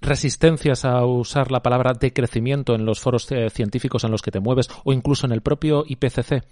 resistencias 0.00 0.84
a 0.84 1.04
usar 1.04 1.50
la 1.50 1.62
palabra 1.62 1.92
decrecimiento 1.92 2.74
en 2.74 2.86
los 2.86 3.00
foros 3.00 3.30
eh, 3.32 3.50
científicos 3.50 4.04
en 4.04 4.10
los 4.10 4.22
que 4.22 4.30
te 4.30 4.40
mueves 4.40 4.68
o 4.84 4.92
incluso 4.92 5.26
en 5.26 5.32
el 5.32 5.42
propio 5.42 5.84
IPCC? 5.86 6.42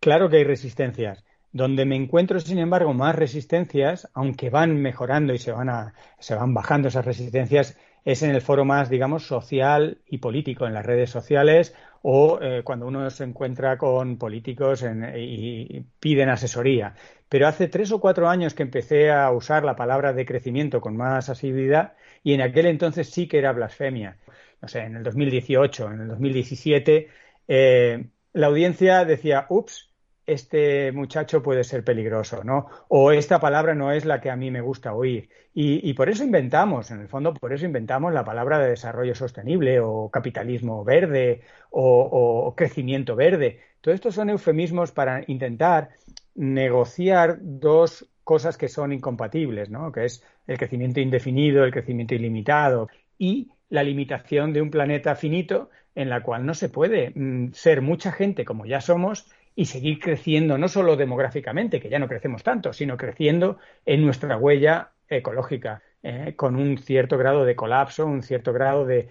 Claro 0.00 0.28
que 0.28 0.36
hay 0.36 0.44
resistencias. 0.44 1.24
Donde 1.50 1.86
me 1.86 1.96
encuentro, 1.96 2.38
sin 2.40 2.58
embargo, 2.58 2.92
más 2.92 3.14
resistencias, 3.14 4.08
aunque 4.12 4.50
van 4.50 4.76
mejorando 4.82 5.32
y 5.32 5.38
se 5.38 5.50
van, 5.50 5.70
a, 5.70 5.94
se 6.18 6.34
van 6.34 6.52
bajando 6.52 6.88
esas 6.88 7.06
resistencias, 7.06 7.78
es 8.04 8.22
en 8.22 8.30
el 8.30 8.40
foro 8.40 8.64
más, 8.64 8.90
digamos, 8.90 9.26
social 9.26 9.98
y 10.06 10.18
político, 10.18 10.66
en 10.66 10.74
las 10.74 10.86
redes 10.86 11.10
sociales 11.10 11.74
o 12.02 12.38
eh, 12.40 12.62
cuando 12.64 12.86
uno 12.86 13.10
se 13.10 13.24
encuentra 13.24 13.76
con 13.76 14.18
políticos 14.18 14.84
y, 15.16 15.84
piden 16.00 16.28
asesoría. 16.28 16.94
Pero 17.28 17.46
hace 17.46 17.68
tres 17.68 17.92
o 17.92 18.00
cuatro 18.00 18.28
años 18.28 18.54
que 18.54 18.62
empecé 18.62 19.10
a 19.10 19.30
usar 19.30 19.64
la 19.64 19.76
palabra 19.76 20.12
de 20.12 20.24
crecimiento 20.24 20.80
con 20.80 20.96
más 20.96 21.28
asiduidad 21.28 21.94
y 22.22 22.34
en 22.34 22.40
aquel 22.42 22.66
entonces 22.66 23.10
sí 23.10 23.28
que 23.28 23.38
era 23.38 23.52
blasfemia. 23.52 24.16
No 24.62 24.68
sé, 24.68 24.80
en 24.80 24.96
el 24.96 25.02
2018, 25.02 25.92
en 25.92 26.00
el 26.00 26.08
2017, 26.08 27.08
eh, 27.48 28.06
la 28.32 28.46
audiencia 28.46 29.04
decía, 29.04 29.46
ups, 29.48 29.87
este 30.28 30.92
muchacho 30.92 31.42
puede 31.42 31.64
ser 31.64 31.82
peligroso, 31.82 32.44
¿no? 32.44 32.66
O 32.88 33.12
esta 33.12 33.40
palabra 33.40 33.74
no 33.74 33.92
es 33.92 34.04
la 34.04 34.20
que 34.20 34.28
a 34.28 34.36
mí 34.36 34.50
me 34.50 34.60
gusta 34.60 34.92
oír. 34.92 35.30
Y, 35.54 35.92
por 35.94 36.08
eso 36.08 36.22
inventamos, 36.22 36.90
en 36.92 37.00
el 37.00 37.08
fondo, 37.08 37.34
por 37.34 37.52
eso 37.52 37.64
inventamos 37.64 38.12
la 38.12 38.24
palabra 38.24 38.58
de 38.58 38.68
desarrollo 38.68 39.14
sostenible 39.14 39.80
o 39.80 40.08
capitalismo 40.10 40.84
verde 40.84 41.40
o, 41.70 42.54
crecimiento 42.56 43.16
verde. 43.16 43.58
Todo 43.80 43.94
esto 43.94 44.12
son 44.12 44.30
eufemismos 44.30 44.92
para 44.92 45.24
intentar 45.26 45.88
negociar 46.34 47.38
dos 47.40 48.08
cosas 48.22 48.58
que 48.58 48.68
son 48.68 48.92
incompatibles, 48.92 49.70
¿no? 49.70 49.90
Que 49.90 50.04
es 50.04 50.22
el 50.46 50.58
crecimiento 50.58 51.00
indefinido, 51.00 51.64
el 51.64 51.72
crecimiento 51.72 52.14
ilimitado 52.14 52.88
y 53.16 53.50
la 53.70 53.82
limitación 53.82 54.52
de 54.52 54.60
un 54.60 54.70
planeta 54.70 55.16
finito 55.16 55.70
en 55.94 56.10
la 56.10 56.22
cual 56.22 56.46
no 56.46 56.54
se 56.54 56.68
puede 56.68 57.12
mm, 57.14 57.52
ser 57.52 57.82
mucha 57.82 58.12
gente 58.12 58.44
como 58.44 58.66
ya 58.66 58.80
somos 58.80 59.26
y 59.58 59.64
seguir 59.64 59.98
creciendo, 59.98 60.56
no 60.56 60.68
solo 60.68 60.94
demográficamente, 60.94 61.80
que 61.80 61.88
ya 61.88 61.98
no 61.98 62.06
crecemos 62.06 62.44
tanto, 62.44 62.72
sino 62.72 62.96
creciendo 62.96 63.58
en 63.84 64.04
nuestra 64.04 64.36
huella 64.36 64.92
ecológica, 65.08 65.82
eh, 66.00 66.34
con 66.36 66.54
un 66.54 66.78
cierto 66.78 67.18
grado 67.18 67.44
de 67.44 67.56
colapso, 67.56 68.06
un 68.06 68.22
cierto 68.22 68.52
grado 68.52 68.86
de, 68.86 69.08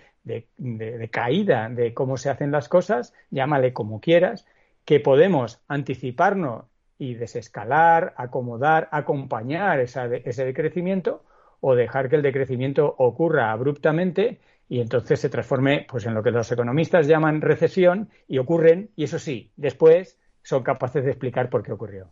caída 1.12 1.68
de 1.68 1.94
cómo 1.94 2.16
se 2.16 2.30
hacen 2.30 2.52
las 2.52 2.70
cosas, 2.70 3.14
llámale 3.30 3.74
como 3.74 4.00
quieras, 4.00 4.46
que 4.86 5.02
podemos 5.02 5.60
anticiparnos 5.68 6.64
y 6.98 7.16
desescalar, 7.16 8.14
acomodar, 8.16 8.88
acompañar 8.94 9.82
ese 9.82 10.46
decrecimiento 10.46 11.26
o 11.60 11.76
dejar 11.76 12.08
que 12.08 12.16
el 12.16 12.22
decrecimiento 12.22 12.96
ocurra 12.98 13.52
abruptamente 13.52 14.40
y 14.70 14.80
entonces 14.80 15.20
se 15.20 15.28
transforme 15.28 15.86
pues, 15.90 16.06
en 16.06 16.14
lo 16.14 16.24
que 16.24 16.32
los 16.32 16.50
economistas 16.54 17.06
llaman 17.06 17.42
recesión 17.42 18.08
y 18.30 18.38
ocurren, 18.38 18.92
y 18.96 19.04
eso 19.04 19.20
sí, 19.20 19.52
después 19.58 20.18
son 20.48 20.64
capaces 20.64 21.04
de 21.04 21.12
explicar 21.12 21.50
por 21.50 21.62
qué 21.62 21.74
ocurrió. 21.74 22.08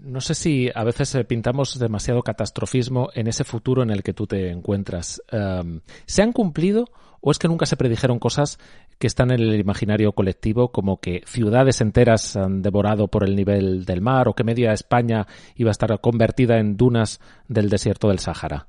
No 0.00 0.20
sé 0.20 0.34
si 0.34 0.70
a 0.74 0.84
veces 0.84 1.14
eh, 1.14 1.24
pintamos 1.24 1.78
demasiado 1.78 2.22
catastrofismo 2.22 3.08
en 3.14 3.26
ese 3.26 3.42
futuro 3.42 3.82
en 3.82 3.88
el 3.90 4.02
que 4.02 4.12
tú 4.12 4.26
te 4.26 4.50
encuentras. 4.50 5.22
Em, 5.32 5.80
¿Se 6.04 6.22
han 6.22 6.32
cumplido 6.32 6.84
o 7.22 7.30
es 7.30 7.38
que 7.38 7.48
nunca 7.48 7.64
se 7.64 7.78
predijeron 7.78 8.18
cosas 8.18 8.58
que 8.98 9.06
están 9.06 9.30
en 9.30 9.40
el 9.40 9.58
imaginario 9.58 10.12
colectivo, 10.12 10.70
como 10.72 11.00
que 11.00 11.22
ciudades 11.24 11.80
enteras 11.80 12.20
se 12.20 12.38
han 12.38 12.60
devorado 12.60 13.08
por 13.08 13.24
el 13.24 13.34
nivel 13.34 13.86
del 13.86 14.02
mar 14.02 14.28
o 14.28 14.34
que 14.34 14.44
media 14.44 14.72
España 14.72 15.26
iba 15.56 15.70
a 15.70 15.72
estar 15.72 15.98
convertida 16.00 16.58
en 16.58 16.76
dunas 16.76 17.18
del 17.48 17.70
desierto 17.70 18.08
del 18.08 18.18
Sáhara? 18.18 18.68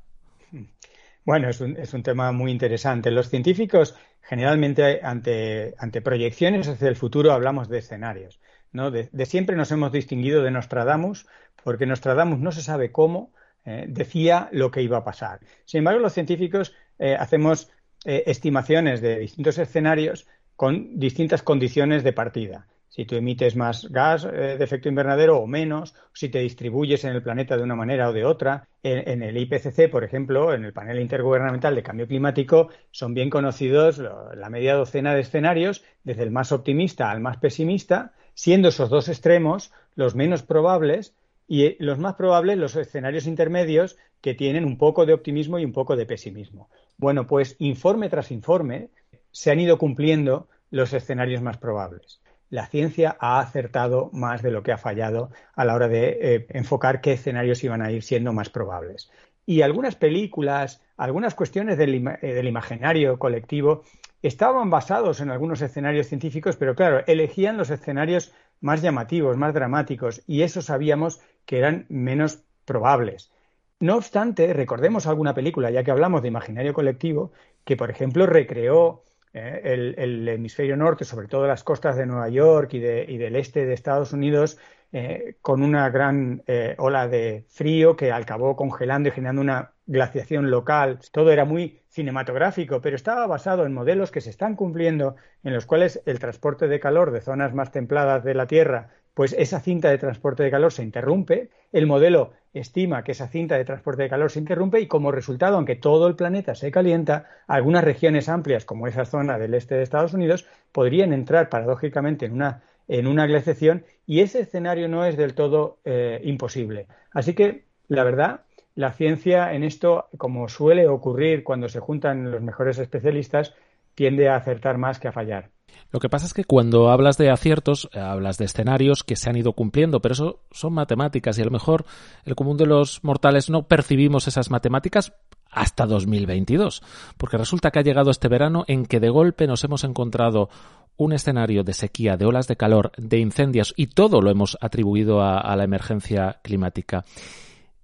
Bueno, 1.25 1.49
es 1.49 1.59
un, 1.59 1.75
es 1.77 1.93
un 1.93 2.01
tema 2.01 2.31
muy 2.31 2.49
interesante. 2.49 3.11
Los 3.11 3.29
científicos 3.29 3.93
generalmente 4.21 5.01
ante, 5.03 5.75
ante 5.77 6.01
proyecciones 6.01 6.67
hacia 6.67 6.87
el 6.87 6.95
futuro 6.95 7.33
hablamos 7.33 7.67
de 7.67 7.79
escenarios. 7.79 8.39
De, 8.71 9.25
siempre 9.25 9.55
nos 9.55 9.71
hemos 9.71 9.91
distinguido 9.91 10.43
de 10.43 10.51
Nostradamus, 10.51 11.25
porque 11.63 11.87
Nostradamus 11.87 12.39
no 12.39 12.51
se 12.51 12.61
sabe 12.61 12.91
cómo 12.91 13.31
eh, 13.65 13.85
decía 13.87 14.47
lo 14.51 14.69
que 14.69 14.81
iba 14.81 14.97
a 14.97 15.03
pasar. 15.03 15.39
Sin 15.65 15.79
embargo, 15.79 15.99
los 15.99 16.13
científicos 16.13 16.75
eh, 16.99 17.15
hacemos 17.19 17.71
eh, 18.05 18.23
estimaciones 18.27 19.01
de 19.01 19.19
distintos 19.19 19.57
escenarios 19.57 20.27
con 20.55 20.99
distintas 20.99 21.41
condiciones 21.41 22.03
de 22.03 22.13
partida. 22.13 22.67
Si 22.89 23.05
tú 23.05 23.15
emites 23.15 23.55
más 23.55 23.87
gas 23.91 24.23
de 24.23 24.61
efecto 24.61 24.89
invernadero 24.89 25.37
o 25.37 25.47
menos, 25.47 25.95
si 26.11 26.27
te 26.27 26.39
distribuyes 26.39 27.03
en 27.05 27.11
el 27.11 27.21
planeta 27.21 27.55
de 27.55 27.63
una 27.63 27.75
manera 27.75 28.09
o 28.09 28.13
de 28.13 28.25
otra. 28.25 28.67
En, 28.81 29.21
el 29.21 29.37
IPCC, 29.37 29.89
por 29.89 30.03
ejemplo, 30.03 30.53
en 30.53 30.65
el 30.65 30.73
panel 30.73 30.99
intergubernamental 30.99 31.75
de 31.75 31.83
cambio 31.83 32.07
climático, 32.07 32.69
son 32.91 33.13
bien 33.13 33.29
conocidos 33.29 33.99
la 33.99 34.49
media 34.49 34.73
docena 34.73 35.13
de 35.13 35.21
escenarios, 35.21 35.83
desde 36.03 36.23
el 36.23 36.31
más 36.31 36.51
optimista 36.51 37.11
al 37.11 37.21
más 37.21 37.37
pesimista, 37.37 38.13
siendo 38.39 38.69
esos 38.69 38.89
dos 38.89 39.09
extremos 39.09 39.69
los 39.95 40.15
menos 40.15 40.43
probables 40.43 41.13
y 41.45 41.65
eh, 41.65 41.77
los 41.77 41.99
más 41.99 42.15
probables 42.15 42.57
los 42.57 42.73
escenarios 42.77 43.27
intermedios 43.27 43.97
que 44.21 44.33
tienen 44.33 44.63
un 44.63 44.77
poco 44.77 45.05
de 45.05 45.11
optimismo 45.11 45.59
y 45.59 45.65
un 45.65 45.73
poco 45.73 45.97
de 45.97 46.05
pesimismo. 46.05 46.69
Bueno, 46.95 47.27
pues 47.27 47.57
informe 47.59 48.07
tras 48.07 48.31
informe 48.31 48.91
se 49.31 49.51
han 49.51 49.59
ido 49.59 49.77
cumpliendo 49.77 50.47
los 50.71 50.93
escenarios 50.93 51.41
más 51.41 51.57
probables. 51.57 52.21
La 52.49 52.67
ciencia 52.67 53.17
ha 53.19 53.41
acertado 53.41 54.09
más 54.13 54.41
de 54.41 54.51
lo 54.51 54.63
que 54.63 54.71
ha 54.71 54.77
fallado 54.77 55.31
a 55.53 55.65
la 55.65 55.75
hora 55.75 55.89
de 55.89 56.17
eh, 56.21 56.47
enfocar 56.51 57.01
qué 57.01 57.11
escenarios 57.11 57.61
iban 57.65 57.81
a 57.81 57.91
ir 57.91 58.03
siendo 58.03 58.31
más 58.31 58.49
probables. 58.49 59.11
Y 59.45 59.63
algunas 59.63 59.97
películas, 59.97 60.81
algunas 60.95 61.35
cuestiones 61.35 61.77
del, 61.77 62.07
eh, 62.21 62.33
del 62.33 62.47
imaginario 62.47 63.19
colectivo 63.19 63.83
estaban 64.21 64.69
basados 64.69 65.21
en 65.21 65.29
algunos 65.29 65.61
escenarios 65.61 66.07
científicos, 66.07 66.57
pero 66.57 66.75
claro, 66.75 67.03
elegían 67.07 67.57
los 67.57 67.69
escenarios 67.69 68.33
más 68.61 68.81
llamativos, 68.81 69.37
más 69.37 69.53
dramáticos, 69.53 70.21
y 70.27 70.41
eso 70.41 70.61
sabíamos 70.61 71.21
que 71.45 71.59
eran 71.59 71.85
menos 71.89 72.43
probables. 72.65 73.31
No 73.79 73.95
obstante, 73.95 74.53
recordemos 74.53 75.07
alguna 75.07 75.33
película, 75.33 75.71
ya 75.71 75.83
que 75.83 75.91
hablamos 75.91 76.21
de 76.21 76.27
imaginario 76.27 76.73
colectivo, 76.73 77.31
que 77.63 77.77
por 77.77 77.89
ejemplo 77.89 78.25
recreó 78.25 79.03
eh, 79.33 79.61
el, 79.97 80.27
hemisferio 80.27 80.75
norte, 80.75 81.05
sobre 81.05 81.27
todo 81.27 81.47
las 81.47 81.63
costas 81.63 81.95
de 81.95 82.05
Nueva 82.05 82.29
York 82.29 82.73
y, 82.73 82.79
del 82.79 83.35
este 83.35 83.65
de 83.65 83.73
Estados 83.73 84.11
Unidos, 84.11 84.57
eh, 84.91 85.35
con 85.41 85.61
una 85.61 85.89
gran 85.89 86.43
eh, 86.47 86.75
ola 86.77 87.07
de 87.07 87.45
frío 87.49 87.95
que 87.95 88.11
acabó 88.11 88.55
congelando 88.55 89.09
y 89.09 89.11
generando 89.11 89.41
una 89.41 89.71
glaciación 89.85 90.49
local. 90.49 90.99
Todo 91.11 91.31
era 91.31 91.45
muy 91.45 91.81
cinematográfico, 91.89 92.81
pero 92.81 92.95
estaba 92.95 93.27
basado 93.27 93.65
en 93.65 93.73
modelos 93.73 94.11
que 94.11 94.21
se 94.21 94.29
están 94.29 94.55
cumpliendo, 94.55 95.15
en 95.43 95.53
los 95.53 95.65
cuales 95.65 96.01
el 96.05 96.19
transporte 96.19 96.67
de 96.67 96.79
calor 96.79 97.11
de 97.11 97.21
zonas 97.21 97.53
más 97.53 97.71
templadas 97.71 98.23
de 98.23 98.33
la 98.33 98.47
Tierra 98.47 98.89
pues 99.19 99.35
esa 99.37 99.59
cinta 99.59 99.89
de 99.89 99.97
transporte 99.97 100.43
de 100.43 100.49
calor 100.49 100.71
se 100.71 100.81
interrumpe, 100.81 101.49
el 101.73 101.87
modelo 101.87 102.31
estima 102.53 103.03
que 103.03 103.11
esa 103.11 103.27
cinta 103.27 103.57
de 103.57 103.65
transporte 103.65 104.03
de 104.03 104.09
calor 104.09 104.31
se 104.31 104.39
interrumpe 104.39 104.79
y 104.79 104.87
como 104.87 105.11
resultado, 105.11 105.57
aunque 105.57 105.75
todo 105.75 106.07
el 106.07 106.15
planeta 106.15 106.55
se 106.55 106.71
calienta, 106.71 107.25
algunas 107.45 107.83
regiones 107.83 108.29
amplias, 108.29 108.63
como 108.63 108.87
esa 108.87 109.03
zona 109.03 109.37
del 109.37 109.55
este 109.55 109.75
de 109.75 109.83
Estados 109.83 110.13
Unidos, 110.13 110.47
podrían 110.71 111.11
entrar 111.11 111.49
paradójicamente 111.49 112.27
en 112.27 112.31
una, 112.31 112.63
en 112.87 113.07
una 113.07 113.27
glaciación 113.27 113.83
y 114.09 114.21
ese 114.21 114.39
escenario 114.39 114.87
no 114.87 115.05
es 115.05 115.17
del 115.17 115.35
todo 115.35 115.77
eh, 115.85 116.19
imposible. 116.23 116.87
Así 117.11 117.35
que, 117.35 117.65
la 117.89 118.03
verdad, 118.03 118.41
la 118.73 118.91
ciencia 118.91 119.53
en 119.53 119.63
esto, 119.63 120.07
como 120.17 120.49
suele 120.49 120.87
ocurrir 120.87 121.43
cuando 121.43 121.69
se 121.69 121.79
juntan 121.79 122.31
los 122.31 122.41
mejores 122.41 122.79
especialistas, 122.79 123.53
tiende 123.93 124.27
a 124.27 124.35
acertar 124.35 124.79
más 124.79 124.99
que 124.99 125.09
a 125.09 125.11
fallar. 125.11 125.51
Lo 125.91 125.99
que 125.99 126.09
pasa 126.09 126.25
es 126.25 126.33
que 126.33 126.43
cuando 126.43 126.89
hablas 126.89 127.19
de 127.19 127.29
aciertos, 127.29 127.87
eh, 127.93 127.99
hablas 127.99 128.39
de 128.39 128.45
escenarios 128.45 129.03
que 129.03 129.15
se 129.15 129.29
han 129.29 129.35
ido 129.35 129.53
cumpliendo, 129.53 129.99
pero 129.99 130.13
eso 130.13 130.39
son 130.49 130.73
matemáticas 130.73 131.37
y 131.37 131.43
a 131.43 131.45
lo 131.45 131.51
mejor 131.51 131.85
el 132.25 132.33
común 132.33 132.57
de 132.57 132.65
los 132.65 133.03
mortales 133.03 133.51
no 133.51 133.67
percibimos 133.67 134.27
esas 134.27 134.49
matemáticas 134.49 135.13
hasta 135.51 135.85
2022, 135.85 136.81
porque 137.17 137.37
resulta 137.37 137.71
que 137.71 137.79
ha 137.79 137.83
llegado 137.83 138.11
este 138.11 138.27
verano 138.27 138.65
en 138.67 138.85
que 138.85 138.99
de 138.99 139.09
golpe 139.09 139.47
nos 139.47 139.63
hemos 139.63 139.83
encontrado 139.83 140.49
un 140.99 141.13
escenario 141.13 141.63
de 141.63 141.73
sequía, 141.73 142.17
de 142.17 142.25
olas 142.25 142.47
de 142.47 142.57
calor, 142.57 142.91
de 142.97 143.19
incendios 143.19 143.73
y 143.77 143.87
todo 143.87 144.21
lo 144.21 144.29
hemos 144.29 144.57
atribuido 144.59 145.21
a, 145.21 145.55
la 145.55 145.63
emergencia 145.63 146.39
climática. 146.43 147.05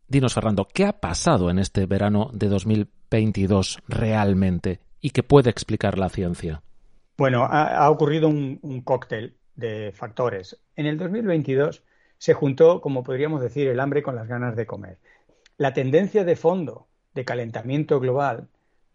Dinos, 0.07 0.33
Fernando, 0.33 0.67
¿qué 0.71 0.85
ha 0.85 0.99
pasado 0.99 1.49
en 1.49 1.57
este 1.57 1.85
verano 1.85 2.29
de 2.33 2.49
2022 2.49 3.79
realmente 3.87 4.81
y 4.99 5.11
qué 5.11 5.23
puede 5.23 5.49
explicar 5.49 5.97
la 5.97 6.09
ciencia? 6.09 6.61
Bueno, 7.17 7.47
ha, 7.49 7.89
ocurrido 7.89 8.27
un, 8.27 8.81
cóctel 8.83 9.37
de 9.55 9.93
factores. 9.93 10.59
En 10.75 10.85
el 10.85 10.97
2022 10.97 11.83
se 12.17 12.33
juntó, 12.33 12.81
como 12.81 13.01
podríamos 13.01 13.41
decir, 13.41 13.69
el 13.69 13.79
hambre 13.79 14.03
con 14.03 14.17
las 14.17 14.27
ganas 14.27 14.57
de 14.57 14.65
comer. 14.65 14.97
La 15.57 15.73
tendencia 15.73 16.25
de 16.25 16.35
fondo 16.35 16.87
de 17.13 17.23
calentamiento 17.23 18.01
global 18.01 18.49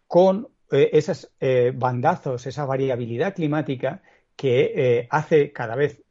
con 0.05 0.49
eh, 0.71 0.91
esos 0.93 1.31
eh, 1.39 1.73
bandazos, 1.75 2.45
esa 2.45 2.65
variabilidad 2.65 3.33
climática 3.33 4.03
que 4.35 4.73
eh, 4.75 5.07
hace 5.09 5.51
cada 5.51 5.75
vez 5.75 6.01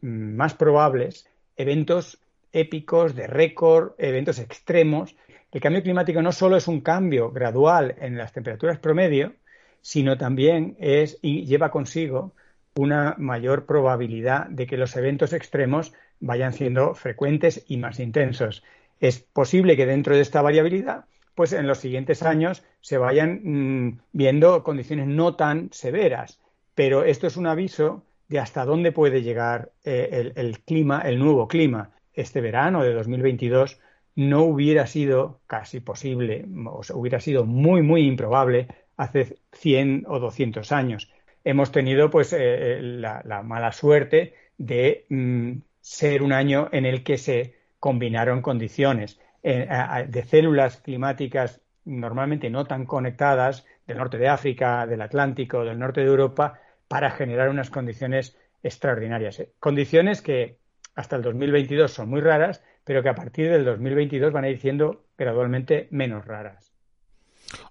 más 0.00 0.54
probables 0.54 1.28
eventos 1.56 2.18
épicos, 2.52 3.14
de 3.14 3.26
récord, 3.26 3.92
eventos 3.98 4.38
extremos. 4.38 5.14
El 5.52 5.60
cambio 5.60 5.82
climático 5.82 6.22
no 6.22 6.32
solo 6.32 6.56
es 6.56 6.68
un 6.68 6.80
cambio 6.80 7.30
gradual 7.30 7.94
en 8.00 8.16
las 8.16 8.32
temperaturas 8.32 8.78
promedio, 8.78 9.34
sino 9.80 10.16
también 10.16 10.76
es 10.80 11.18
y 11.22 11.44
lleva 11.44 11.70
consigo 11.70 12.32
una 12.74 13.14
mayor 13.18 13.66
probabilidad 13.66 14.46
de 14.46 14.66
que 14.66 14.76
los 14.76 14.96
eventos 14.96 15.32
extremos 15.32 15.92
vayan 16.20 16.52
siendo 16.52 16.94
frecuentes 16.94 17.64
y 17.68 17.76
más 17.76 18.00
intensos. 18.00 18.62
Es 19.00 19.20
posible 19.20 19.76
que 19.76 19.86
dentro 19.86 20.14
de 20.14 20.22
esta 20.22 20.42
variabilidad, 20.42 21.04
pues 21.34 21.52
en 21.52 21.66
los 21.66 21.78
siguientes 21.78 22.22
años 22.22 22.64
se 22.80 22.98
vayan 22.98 23.40
mm, 23.44 24.00
viendo 24.12 24.62
condiciones 24.62 25.06
no 25.06 25.36
tan 25.36 25.70
severas, 25.72 26.40
pero 26.76 27.04
esto 27.04 27.26
es 27.26 27.38
un 27.38 27.46
aviso 27.46 28.04
de 28.28 28.38
hasta 28.38 28.66
dónde 28.66 28.92
puede 28.92 29.22
llegar 29.22 29.72
eh, 29.82 30.30
el, 30.36 30.60
clima, 30.60 31.00
el 31.00 31.18
nuevo 31.18 31.48
clima. 31.48 31.92
Este 32.12 32.42
verano 32.42 32.82
de 32.82 32.92
2022 32.92 33.80
no 34.14 34.42
hubiera 34.42 34.86
sido 34.86 35.40
casi 35.46 35.80
posible, 35.80 36.44
o 36.66 36.82
hubiera 36.94 37.18
sido 37.18 37.46
muy, 37.46 37.80
muy 37.80 38.06
improbable 38.06 38.68
hace 38.98 39.38
100 39.52 40.04
o 40.06 40.20
200 40.20 40.70
años. 40.70 41.10
Hemos 41.44 41.72
tenido 41.72 42.10
pues 42.10 42.34
eh, 42.34 42.38
eh, 42.40 42.82
la, 42.82 43.42
mala 43.42 43.72
suerte 43.72 44.34
de 44.58 45.06
mm, 45.08 45.52
ser 45.80 46.22
un 46.22 46.32
año 46.34 46.68
en 46.72 46.84
el 46.84 47.02
que 47.02 47.16
se 47.16 47.54
combinaron 47.80 48.42
condiciones 48.42 49.18
de 49.42 50.24
células 50.28 50.78
climáticas 50.78 51.60
normalmente 51.84 52.50
no 52.50 52.64
tan 52.66 52.84
conectadas 52.84 53.64
del 53.86 53.98
norte 53.98 54.18
de 54.18 54.28
África, 54.28 54.86
del 54.86 55.00
Atlántico, 55.00 55.64
del 55.64 55.78
norte 55.78 56.00
de 56.00 56.08
Europa, 56.08 56.60
para 56.88 57.10
generar 57.10 57.48
unas 57.48 57.70
condiciones 57.70 58.36
extraordinarias. 58.62 59.42
Condiciones 59.58 60.22
que 60.22 60.58
hasta 60.94 61.16
el 61.16 61.22
2022 61.22 61.92
son 61.92 62.08
muy 62.08 62.20
raras, 62.20 62.62
pero 62.84 63.02
que 63.02 63.08
a 63.08 63.14
partir 63.14 63.50
del 63.50 63.64
2022 63.64 64.32
van 64.32 64.44
a 64.44 64.48
ir 64.48 64.58
siendo 64.58 65.04
gradualmente 65.18 65.88
menos 65.90 66.24
raras. 66.24 66.72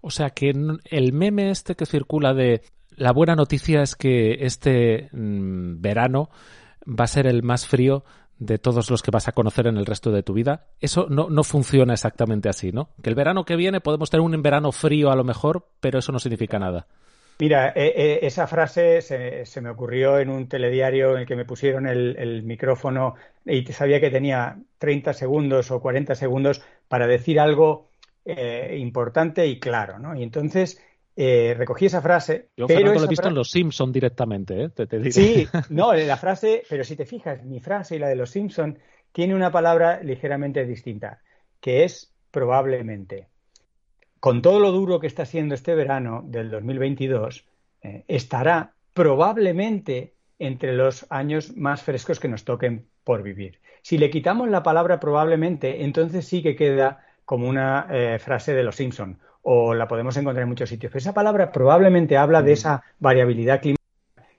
O 0.02 0.12
sea 0.12 0.30
que 0.30 0.50
el 0.50 1.14
meme 1.14 1.50
este 1.50 1.76
que 1.76 1.86
circula 1.86 2.34
de 2.34 2.62
la 2.92 3.12
buena 3.12 3.36
noticia 3.36 3.82
es 3.82 3.96
que 3.96 4.46
este 4.46 5.10
mm, 5.12 5.82
verano 5.82 6.30
va 6.88 7.06
a 7.06 7.08
ser 7.08 7.28
el 7.28 7.44
más 7.44 7.68
frío 7.68 8.06
de 8.38 8.58
todos 8.58 8.90
los 8.92 9.02
que 9.02 9.12
vas 9.12 9.28
a 9.28 9.32
conocer 9.32 9.68
en 9.68 9.78
el 9.78 9.86
resto 9.86 10.12
de 10.12 10.24
tu 10.24 10.34
vida. 10.34 10.68
Eso 10.80 11.08
no, 11.10 11.30
no 11.30 11.44
funciona 11.44 11.94
exactamente 11.94 12.50
así, 12.50 12.72
¿no? 12.72 12.90
Que 13.02 13.10
el 13.10 13.16
verano 13.16 13.46
que 13.46 13.56
viene 13.56 13.82
podemos 13.82 14.10
tener 14.10 14.22
un 14.22 14.42
verano 14.42 14.72
frío 14.72 15.10
a 15.10 15.16
lo 15.16 15.24
mejor, 15.24 15.68
pero 15.80 16.00
eso 16.00 16.12
no 16.12 16.20
significa 16.20 16.60
nada. 16.60 16.88
Mira, 17.40 17.70
eh, 17.70 17.94
eh, 17.96 18.20
esa 18.22 18.48
frase 18.48 19.02
se, 19.02 19.62
me 19.62 19.70
ocurrió 19.70 20.20
en 20.20 20.30
un 20.30 20.48
telediario 20.48 21.14
en 21.14 21.22
el 21.22 21.26
que 21.26 21.36
me 21.36 21.46
pusieron 21.46 21.86
el, 21.86 22.16
el, 22.18 22.44
micrófono 22.44 23.16
y 23.46 23.66
sabía 23.66 24.00
que 24.00 24.10
tenía 24.10 24.58
30 24.78 25.14
segundos 25.14 25.70
o 25.72 25.82
40 25.82 26.16
segundos 26.16 26.62
para 26.88 27.08
decir 27.08 27.40
algo 27.40 27.90
eh, 28.24 28.78
importante 28.80 29.46
y 29.46 29.60
claro, 29.60 30.00
¿no? 30.00 30.16
Y 30.16 30.24
entonces 30.24 30.82
eh, 31.16 31.54
recogí 31.56 31.86
esa 31.86 32.02
frase. 32.02 32.50
Yo, 32.58 32.66
pero 32.66 32.92
lo 32.92 33.04
he 33.04 33.08
visto 33.08 33.28
en 33.28 33.36
Los 33.36 33.52
Simpson 33.52 33.92
directamente, 33.92 34.64
¿eh? 34.64 34.70
Te, 34.70 35.12
Sí, 35.12 35.48
no, 35.70 35.94
la 35.94 36.18
frase, 36.18 36.64
pero 36.68 36.84
si 36.84 36.96
te 36.96 37.06
fijas, 37.06 37.44
mi 37.44 37.60
frase 37.60 37.98
y 37.98 38.00
la 38.00 38.08
de 38.08 38.16
Los 38.16 38.32
Simpson 38.32 38.80
tiene 39.12 39.36
una 39.36 39.52
palabra 39.52 40.02
ligeramente 40.02 40.66
distinta, 40.66 41.22
que 41.62 41.84
es 41.84 42.14
probablemente. 42.32 43.28
Con 44.26 44.42
todo 44.42 44.60
lo 44.60 44.72
duro 44.72 45.00
que 45.00 45.06
está 45.06 45.24
siendo 45.24 45.54
este 45.54 45.76
verano 45.76 46.24
del 46.26 46.50
2022, 46.50 47.46
eh, 47.84 48.06
estará 48.08 48.74
probablemente 48.92 50.16
entre 50.40 50.74
los 50.74 51.06
años 51.12 51.56
más 51.56 51.84
frescos 51.84 52.20
que 52.20 52.28
nos 52.28 52.44
toquen 52.44 52.88
por 53.04 53.22
vivir. 53.22 53.60
Si 53.84 54.00
le 54.00 54.10
quitamos 54.10 54.50
la 54.50 54.64
palabra 54.64 55.00
probablemente, 55.00 55.84
entonces 55.84 56.26
sí 56.26 56.42
que 56.42 56.56
queda 56.56 57.06
como 57.24 57.48
una 57.48 57.86
eh, 57.92 58.18
frase 58.18 58.56
de 58.56 58.64
los 58.64 58.78
Simpson 58.78 59.20
o 59.44 59.76
la 59.76 59.88
podemos 59.88 60.18
encontrar 60.18 60.42
en 60.42 60.50
muchos 60.50 60.70
sitios. 60.70 60.96
esa 60.96 61.14
palabra 61.14 61.52
probablemente 61.52 62.18
habla 62.18 62.42
de 62.42 62.54
esa 62.54 62.84
variabilidad 62.98 63.62
climática 63.62 63.84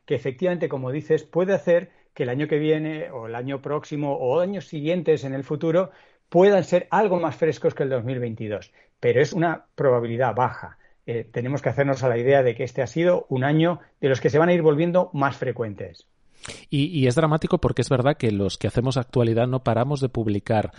que 0.05 0.16
efectivamente, 0.16 0.68
como 0.68 0.90
dices, 0.90 1.22
puede 1.22 1.55
hacer 1.55 1.92
que 2.12 2.25
el 2.25 2.31
año 2.31 2.49
que 2.49 2.59
viene 2.59 3.12
o 3.12 3.29
el 3.29 3.37
año 3.37 3.62
próximo 3.62 4.16
o 4.16 4.40
años 4.40 4.66
siguientes 4.66 5.22
en 5.22 5.33
el 5.33 5.44
futuro 5.44 5.92
puedan 6.29 6.64
ser 6.64 6.88
algo 6.90 7.20
más 7.20 7.37
frescos 7.37 7.75
que 7.75 7.85
el 7.85 7.90
2022. 7.90 8.72
Pero 9.01 9.21
es 9.21 9.33
una 9.33 9.67
probabilidad 9.75 10.35
baja. 10.35 10.79
Eh, 11.07 11.29
tenemos 11.31 11.63
que 11.63 11.69
hacernos 11.69 12.03
a 12.03 12.09
la 12.09 12.19
idea 12.19 12.43
de 12.43 12.55
que 12.55 12.65
este 12.65 12.83
ha 12.83 12.87
sido 12.87 13.27
un 13.29 13.45
año 13.45 13.81
de 14.01 14.09
los 14.09 14.21
que 14.21 14.31
se 14.31 14.39
van 14.39 14.49
a 14.49 14.53
ir 14.53 14.63
volviendo 14.63 15.11
más 15.13 15.37
frecuentes. 15.37 16.07
y, 16.71 17.07
es 17.07 17.15
dramático 17.15 17.59
porque 17.59 17.83
es 17.83 17.89
verdad 17.89 18.17
que 18.17 18.31
los 18.31 18.59
que 18.59 18.69
hacemos 18.69 18.97
actualidad 18.97 19.47
no 19.47 19.65
paramos 19.65 20.01
de 20.01 20.09
publicar 20.09 20.73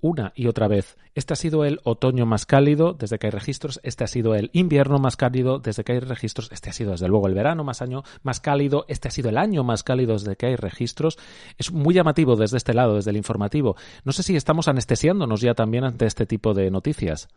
una 0.00 0.32
y 0.34 0.46
otra 0.46 0.68
vez. 0.68 0.96
Este 1.14 1.32
ha 1.32 1.36
sido 1.36 1.64
el 1.64 1.80
otoño 1.84 2.26
más 2.26 2.46
cálido 2.46 2.92
desde 2.92 3.18
que 3.18 3.26
hay 3.26 3.30
registros, 3.30 3.80
este 3.82 4.04
ha 4.04 4.06
sido 4.06 4.34
el 4.34 4.50
invierno 4.52 4.98
más 4.98 5.16
cálido 5.16 5.58
desde 5.58 5.84
que 5.84 5.92
hay 5.92 6.00
registros, 6.00 6.50
este 6.52 6.70
ha 6.70 6.72
sido 6.72 6.92
desde 6.92 7.08
luego 7.08 7.26
el 7.26 7.34
verano 7.34 7.64
más 7.64 7.82
año 7.82 8.04
más 8.22 8.40
cálido, 8.40 8.84
este 8.88 9.08
ha 9.08 9.10
sido 9.10 9.28
el 9.28 9.38
año 9.38 9.64
más 9.64 9.82
cálido 9.82 10.12
desde 10.12 10.36
que 10.36 10.46
hay 10.46 10.56
registros. 10.56 11.18
Es 11.56 11.72
muy 11.72 11.94
llamativo 11.94 12.36
desde 12.36 12.56
este 12.56 12.74
lado, 12.74 12.94
desde 12.94 13.10
el 13.10 13.16
informativo. 13.16 13.76
No 14.04 14.12
sé 14.12 14.22
si 14.22 14.36
estamos 14.36 14.68
anestesiándonos 14.68 15.40
ya 15.40 15.54
también 15.54 15.84
ante 15.84 16.06
este 16.06 16.26
tipo 16.26 16.54
de 16.54 16.70
noticias. 16.70 17.28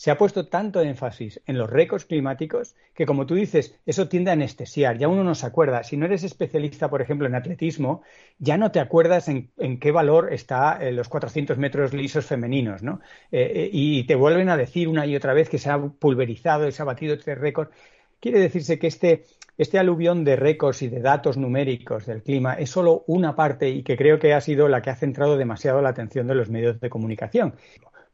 Se 0.00 0.10
ha 0.10 0.16
puesto 0.16 0.46
tanto 0.46 0.80
énfasis 0.80 1.42
en 1.44 1.58
los 1.58 1.68
récords 1.68 2.06
climáticos 2.06 2.74
que, 2.94 3.04
como 3.04 3.26
tú 3.26 3.34
dices, 3.34 3.78
eso 3.84 4.08
tiende 4.08 4.30
a 4.30 4.32
anestesiar. 4.32 4.96
Ya 4.96 5.08
uno 5.08 5.22
no 5.24 5.34
se 5.34 5.44
acuerda. 5.44 5.82
Si 5.82 5.98
no 5.98 6.06
eres 6.06 6.24
especialista, 6.24 6.88
por 6.88 7.02
ejemplo, 7.02 7.26
en 7.26 7.34
atletismo, 7.34 8.00
ya 8.38 8.56
no 8.56 8.70
te 8.70 8.80
acuerdas 8.80 9.28
en, 9.28 9.50
qué 9.78 9.92
valor 9.92 10.32
está 10.32 10.78
eh, 10.80 10.92
los 10.92 11.10
400 11.10 11.58
metros 11.58 11.92
lisos 11.92 12.24
femeninos, 12.24 12.82
¿no? 12.82 13.02
Eh, 13.30 13.52
eh, 13.54 13.70
y 13.70 14.04
te 14.04 14.14
vuelven 14.14 14.48
a 14.48 14.56
decir 14.56 14.88
una 14.88 15.04
y 15.04 15.14
otra 15.14 15.34
vez 15.34 15.50
que 15.50 15.58
se 15.58 15.68
ha 15.68 15.78
pulverizado 15.78 16.66
y 16.66 16.72
se 16.72 16.80
ha 16.80 16.86
batido 16.86 17.12
este 17.12 17.34
récord. 17.34 17.68
Quiere 18.20 18.38
decirse 18.38 18.78
que 18.78 18.86
este, 18.86 19.24
este 19.58 19.78
aluvión 19.78 20.24
de 20.24 20.36
récords 20.36 20.80
y 20.80 20.88
de 20.88 21.00
datos 21.00 21.36
numéricos 21.36 22.06
del 22.06 22.22
clima 22.22 22.54
es 22.54 22.70
solo 22.70 23.04
una 23.06 23.36
parte 23.36 23.68
y 23.68 23.82
que 23.82 23.98
creo 23.98 24.18
que 24.18 24.32
ha 24.32 24.40
sido 24.40 24.66
la 24.66 24.80
que 24.80 24.88
ha 24.88 24.96
centrado 24.96 25.36
demasiado 25.36 25.82
la 25.82 25.90
atención 25.90 26.26
de 26.26 26.36
los 26.36 26.48
medios 26.48 26.80
de 26.80 26.88
comunicación. 26.88 27.54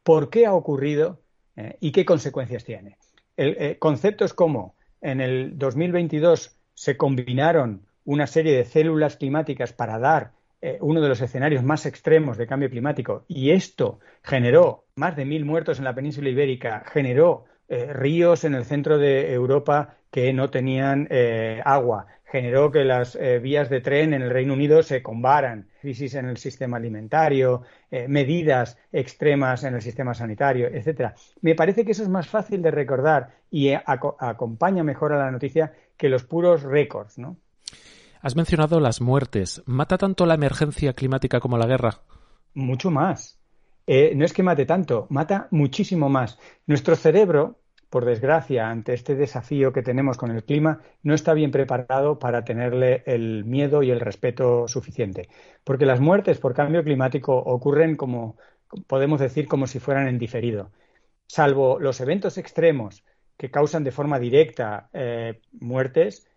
¿Por 0.03 0.29
qué 0.29 0.45
ha 0.45 0.53
ocurrido? 0.53 1.21
¿Eh? 1.57 1.77
y 1.79 1.91
qué 1.91 2.05
consecuencias 2.05 2.63
tiene. 2.63 2.97
El, 3.35 3.57
eh, 3.59 3.77
conceptos 3.77 4.33
como 4.33 4.75
en 5.01 5.21
el 5.21 5.57
2022 5.57 6.55
se 6.73 6.97
combinaron 6.97 7.81
una 8.05 8.27
serie 8.27 8.55
de 8.55 8.65
células 8.65 9.17
climáticas 9.17 9.73
para 9.73 9.99
dar 9.99 10.31
eh, 10.61 10.77
uno 10.81 11.01
de 11.01 11.09
los 11.09 11.21
escenarios 11.21 11.63
más 11.63 11.85
extremos 11.85 12.37
de 12.37 12.47
cambio 12.47 12.69
climático 12.69 13.25
y 13.27 13.51
esto 13.51 13.99
generó 14.23 14.85
más 14.95 15.15
de 15.15 15.25
mil 15.25 15.45
muertos 15.45 15.77
en 15.77 15.83
la 15.83 15.93
península 15.93 16.29
ibérica, 16.29 16.83
generó 16.91 17.45
ríos 17.69 18.45
en 18.45 18.55
el 18.55 18.63
centro 18.63 18.97
de 18.97 19.33
Europa 19.33 19.97
que 20.09 20.31
no 20.31 20.49
tenían 20.49 21.09
agua, 21.65 22.07
generó 22.29 22.71
que 22.71 22.83
las 22.83 23.15
eh, 23.15 23.39
vías 23.39 23.69
de 23.69 23.79
tren 23.79 24.13
en 24.13 24.21
el 24.21 24.29
Reino 24.29 24.53
Unido 24.53 24.83
se 24.83 25.01
combaran, 25.01 25.69
crisis 25.81 26.13
en 26.15 26.27
el 26.27 26.37
sistema 26.37 26.77
alimentario, 26.77 27.63
eh, 27.89 28.07
medidas 28.07 28.77
extremas 28.91 29.63
en 29.63 29.75
el 29.75 29.81
sistema 29.81 30.13
sanitario, 30.13 30.67
etcétera. 30.67 31.15
Me 31.41 31.55
parece 31.55 31.85
que 31.85 31.93
eso 31.93 32.03
es 32.03 32.09
más 32.09 32.27
fácil 32.27 32.61
de 32.61 32.71
recordar 32.71 33.29
y 33.49 33.69
eh, 33.69 33.81
acompaña 33.85 34.83
mejor 34.83 35.13
a 35.13 35.17
la 35.17 35.31
noticia 35.31 35.73
que 35.95 36.09
los 36.09 36.25
puros 36.25 36.63
récords, 36.63 37.17
¿no? 37.17 37.37
Has 38.21 38.35
mencionado 38.35 38.79
las 38.79 38.99
muertes. 38.99 39.63
¿Mata 39.65 39.97
tanto 39.97 40.25
la 40.25 40.33
emergencia 40.33 40.93
climática 40.93 41.39
como 41.39 41.57
la 41.57 41.67
guerra? 41.67 42.01
Mucho 42.55 42.91
más. 42.91 43.39
no 43.87 44.25
es 44.25 44.33
que 44.33 44.43
mate 44.43 44.65
tanto, 44.65 45.07
mata 45.09 45.47
muchísimo 45.51 46.09
más. 46.09 46.37
Nuestro 46.65 46.95
cerebro 46.95 47.59
por 47.89 48.05
desgracia, 48.05 48.69
ante 48.69 48.93
este 48.93 49.15
desafío 49.15 49.71
que 49.71 49.81
tenemos 49.81 50.17
con 50.17 50.31
el 50.31 50.43
clima, 50.43 50.81
no 51.03 51.13
está 51.13 51.33
bien 51.33 51.51
preparado 51.51 52.19
para 52.19 52.43
tenerle 52.43 53.03
el 53.05 53.45
miedo 53.45 53.83
y 53.83 53.91
el 53.91 53.99
respeto 53.99 54.67
suficiente. 54.67 55.29
Porque 55.63 55.85
las 55.85 55.99
muertes 55.99 56.39
por 56.39 56.53
cambio 56.53 56.83
climático 56.83 57.35
ocurren 57.37 57.95
como, 57.95 58.37
podemos 58.87 59.19
decir, 59.19 59.47
como 59.47 59.67
si 59.67 59.79
fueran 59.79 60.07
en 60.07 60.19
diferido. 60.19 60.71
Salvo 61.27 61.79
los 61.79 62.01
eventos 62.01 62.37
extremos 62.37 63.03
que 63.37 63.51
causan 63.51 63.83
de 63.83 63.91
forma 63.91 64.19
directa 64.19 64.89
eh, 64.93 65.41
muertes, 65.51 66.27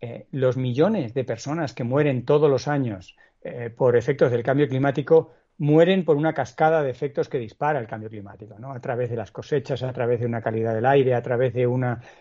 eh, 0.00 0.26
los 0.32 0.56
millones 0.56 1.14
de 1.14 1.24
personas 1.24 1.74
que 1.74 1.84
mueren 1.84 2.24
todos 2.24 2.50
los 2.50 2.68
años 2.68 3.16
eh, 3.42 3.70
por 3.70 3.96
efectos 3.96 4.30
del 4.30 4.42
cambio 4.42 4.68
climático 4.68 5.30
mueren 5.60 6.06
por 6.06 6.16
una 6.16 6.32
cascada 6.32 6.82
de 6.82 6.90
efectos 6.90 7.28
que 7.28 7.38
dispara 7.38 7.78
el 7.78 7.86
cambio 7.86 8.08
climático, 8.08 8.58
¿no? 8.58 8.72
A 8.72 8.80
través 8.80 9.10
de 9.10 9.16
las 9.16 9.30
cosechas, 9.30 9.82
a 9.82 9.92
través 9.92 10.18
de 10.20 10.24
una 10.24 10.40
calidad 10.40 10.74
del 10.74 10.86
aire, 10.86 11.14
a 11.14 11.20
través 11.20 11.52
de 11.52 11.68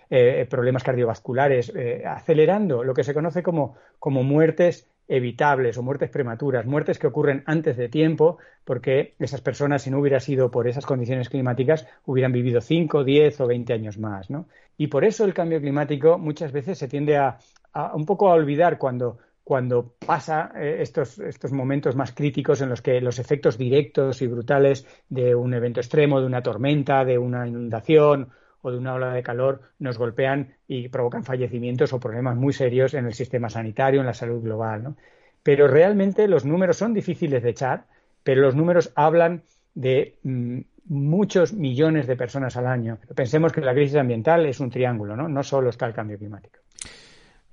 eh, 0.10 0.48
problemas 0.50 0.84
cardiovasculares, 0.84 1.72
eh, 1.74 2.04
acelerando 2.06 2.84
lo 2.84 2.94
que 2.94 3.06
se 3.06 3.14
conoce 3.14 3.42
como, 3.42 3.78
como 3.98 4.24
muertes 4.24 4.90
evitables 5.08 5.78
o 5.78 5.84
muertes 5.84 6.10
prematuras, 6.10 6.66
muertes 6.66 7.00
que 7.00 7.08
ocurren 7.08 7.44
antes 7.46 7.78
de 7.78 7.88
tiempo, 7.88 8.40
porque 8.66 9.16
esas 9.20 9.40
personas, 9.40 9.84
si 9.84 9.90
no 9.90 10.00
hubiera 10.00 10.20
sido 10.20 10.52
por 10.52 10.68
esas 10.68 10.86
condiciones 10.86 11.30
climáticas, 11.30 11.88
hubieran 12.06 12.34
vivido 12.34 12.60
5, 12.60 13.06
10 13.06 13.40
o 13.40 13.48
20 13.48 13.72
años 13.72 13.98
más. 13.98 14.30
¿no? 14.30 14.50
Y 14.78 14.88
por 14.88 15.06
eso 15.06 15.24
el 15.24 15.34
cambio 15.34 15.62
climático 15.62 16.18
muchas 16.18 16.52
veces 16.52 16.78
se 16.78 16.90
tiende 16.90 17.16
a, 17.16 17.38
a 17.72 17.96
un 17.96 18.06
poco 18.06 18.30
a 18.30 18.34
olvidar 18.34 18.78
cuando 18.78 19.18
cuando 19.50 19.96
pasa 20.06 20.52
eh, 20.56 20.78
estos, 20.82 21.18
estos 21.18 21.52
momentos 21.52 21.96
más 21.96 22.12
críticos 22.12 22.62
en 22.62 22.70
los 22.70 22.84
que 22.84 23.02
los 23.02 23.18
efectos 23.18 23.58
directos 23.58 24.22
y 24.22 24.28
brutales 24.28 24.86
de 25.10 25.34
un 25.34 25.56
evento 25.56 25.80
extremo, 25.80 26.20
de 26.20 26.28
una 26.28 26.44
tormenta, 26.44 27.04
de 27.04 27.18
una 27.18 27.48
inundación 27.48 28.30
o 28.62 28.70
de 28.70 28.78
una 28.78 28.94
ola 28.94 29.12
de 29.12 29.24
calor 29.24 29.62
nos 29.80 29.98
golpean 29.98 30.54
y 30.68 30.90
provocan 30.90 31.24
fallecimientos 31.24 31.94
o 31.94 32.00
problemas 32.00 32.38
muy 32.38 32.54
serios 32.54 32.94
en 32.94 33.08
el 33.08 33.16
sistema 33.16 33.50
sanitario, 33.50 34.02
en 34.02 34.06
la 34.06 34.14
salud 34.14 34.40
global. 34.40 34.96
Pero 35.42 35.68
realmente 35.68 36.28
los 36.28 36.46
números 36.46 36.78
son 36.78 36.94
difíciles 36.94 37.42
de 37.42 37.50
echar, 37.50 37.86
pero 38.22 38.42
los 38.42 38.56
números 38.56 38.92
hablan 38.94 39.42
de 39.74 40.20
mm, 40.22 40.60
muchos 40.90 41.54
millones 41.54 42.06
de 42.06 42.16
personas 42.16 42.56
al 42.56 42.68
año. 42.68 43.00
Pensemos 43.16 43.52
que 43.52 43.62
la 43.62 43.74
crisis 43.74 43.96
ambiental 43.96 44.46
es 44.46 44.60
un 44.60 44.70
triángulo, 44.70 45.16
¿no? 45.16 45.28
No 45.28 45.42
solo 45.42 45.72
está 45.72 45.88
el 45.88 45.96
cambio 45.96 46.20
climático. 46.20 46.60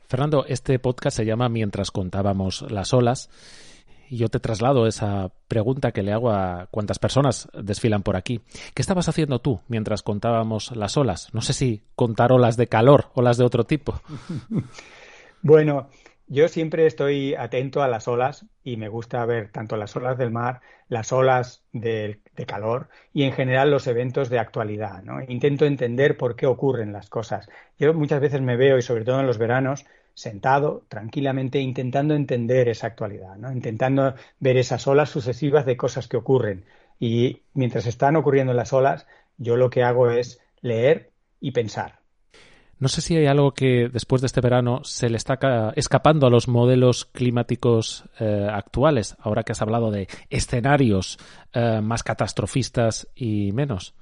Fernando, 0.09 0.45
este 0.47 0.79
podcast 0.79 1.17
se 1.17 1.25
llama 1.25 1.49
Mientras 1.49 1.91
contábamos 1.91 2.63
las 2.71 2.95
olas. 2.95 3.29
Y 4.09 4.19
yo 4.19 4.29
te 4.29 4.39
traslado 4.39 4.87
esa 4.87 5.33
pregunta 5.49 5.91
que 5.91 6.05
le 6.05 6.13
hago 6.13 6.31
a 6.31 6.69
cuántas 6.71 7.01
personas 7.01 7.49
desfilan 7.61 8.05
por 8.05 8.15
aquí. 8.17 8.41
¿Qué 8.73 8.83
estabas 8.83 9.09
haciendo 9.09 9.41
tú 9.41 9.61
mientras 9.67 10.03
contábamos 10.03 10.71
las 10.77 10.97
olas? 10.97 11.35
No 11.35 11.41
sé 11.41 11.53
si 11.53 11.83
contar 11.97 12.31
olas 12.31 12.57
de 12.57 12.69
calor, 12.69 13.11
olas 13.15 13.37
de 13.37 13.45
otro 13.45 13.65
tipo. 13.65 14.01
bueno, 15.43 15.89
yo 16.29 16.49
siempre 16.49 16.87
estoy 16.87 17.35
atento 17.35 17.83
a 17.83 17.89
las 17.89 18.09
olas 18.09 18.47
y 18.65 18.77
me 18.77 18.89
gusta 18.89 19.25
ver 19.27 19.51
tanto 19.51 19.77
las 19.77 19.95
olas 19.95 20.19
del 20.19 20.33
mar, 20.33 20.61
las 20.89 21.13
olas 21.13 21.63
de, 21.73 22.21
calor 22.47 22.89
y 23.13 23.25
en 23.25 23.33
general 23.33 23.71
los 23.71 23.87
eventos 23.87 24.29
de 24.29 24.39
actualidad. 24.39 25.03
¿no? 25.03 25.23
Intento 25.23 25.67
entender 25.67 26.17
por 26.17 26.35
qué 26.35 26.47
ocurren 26.47 26.93
las 26.93 27.09
cosas. 27.09 27.49
Yo 27.79 27.95
muchas 27.95 28.21
veces 28.21 28.41
me 28.41 28.57
veo, 28.57 28.77
y 28.79 28.83
sobre 28.83 29.05
todo 29.05 29.21
en 29.21 29.27
los 29.27 29.39
veranos, 29.39 29.87
sentado 30.15 30.85
tranquilamente 30.89 31.61
intentando 31.61 32.15
entender 32.15 32.69
esa 32.69 32.89
actualidad, 32.89 33.37
¿no? 33.37 33.53
intentando 33.53 34.15
ver 34.41 34.57
esas 34.57 34.87
olas 34.87 35.11
sucesivas 35.11 35.67
de 35.67 35.77
cosas 35.77 36.09
que 36.09 36.17
ocurren. 36.17 36.65
Y 36.99 37.43
mientras 37.55 37.87
están 37.87 38.17
ocurriendo 38.17 38.53
las 38.53 38.73
olas, 38.73 39.07
yo 39.37 39.57
lo 39.57 39.71
que 39.71 39.83
hago 39.83 40.11
es 40.11 40.41
leer 40.61 41.11
y 41.41 41.53
pensar. 41.53 42.06
No 42.79 42.89
sé 42.89 43.01
si 43.01 43.17
hay 43.17 43.27
algo 43.27 43.55
que 43.55 43.89
después 43.91 44.21
de 44.21 44.27
este 44.27 44.43
verano 44.43 44.85
se 44.85 45.09
le 45.09 45.17
está 45.17 45.39
escapando 45.77 46.27
a 46.27 46.31
los 46.31 46.47
modelos 46.47 47.07
climáticos 47.07 48.05
eh, 48.21 48.47
actuales, 48.51 49.17
ahora 49.19 49.45
que 49.45 49.53
has 49.53 49.63
hablado 49.63 49.91
de 49.91 50.09
escenarios 50.29 51.19
eh, 51.55 51.81
más 51.83 52.03
catastrofistas 52.03 53.09
y 53.15 53.53
menos. 53.53 53.95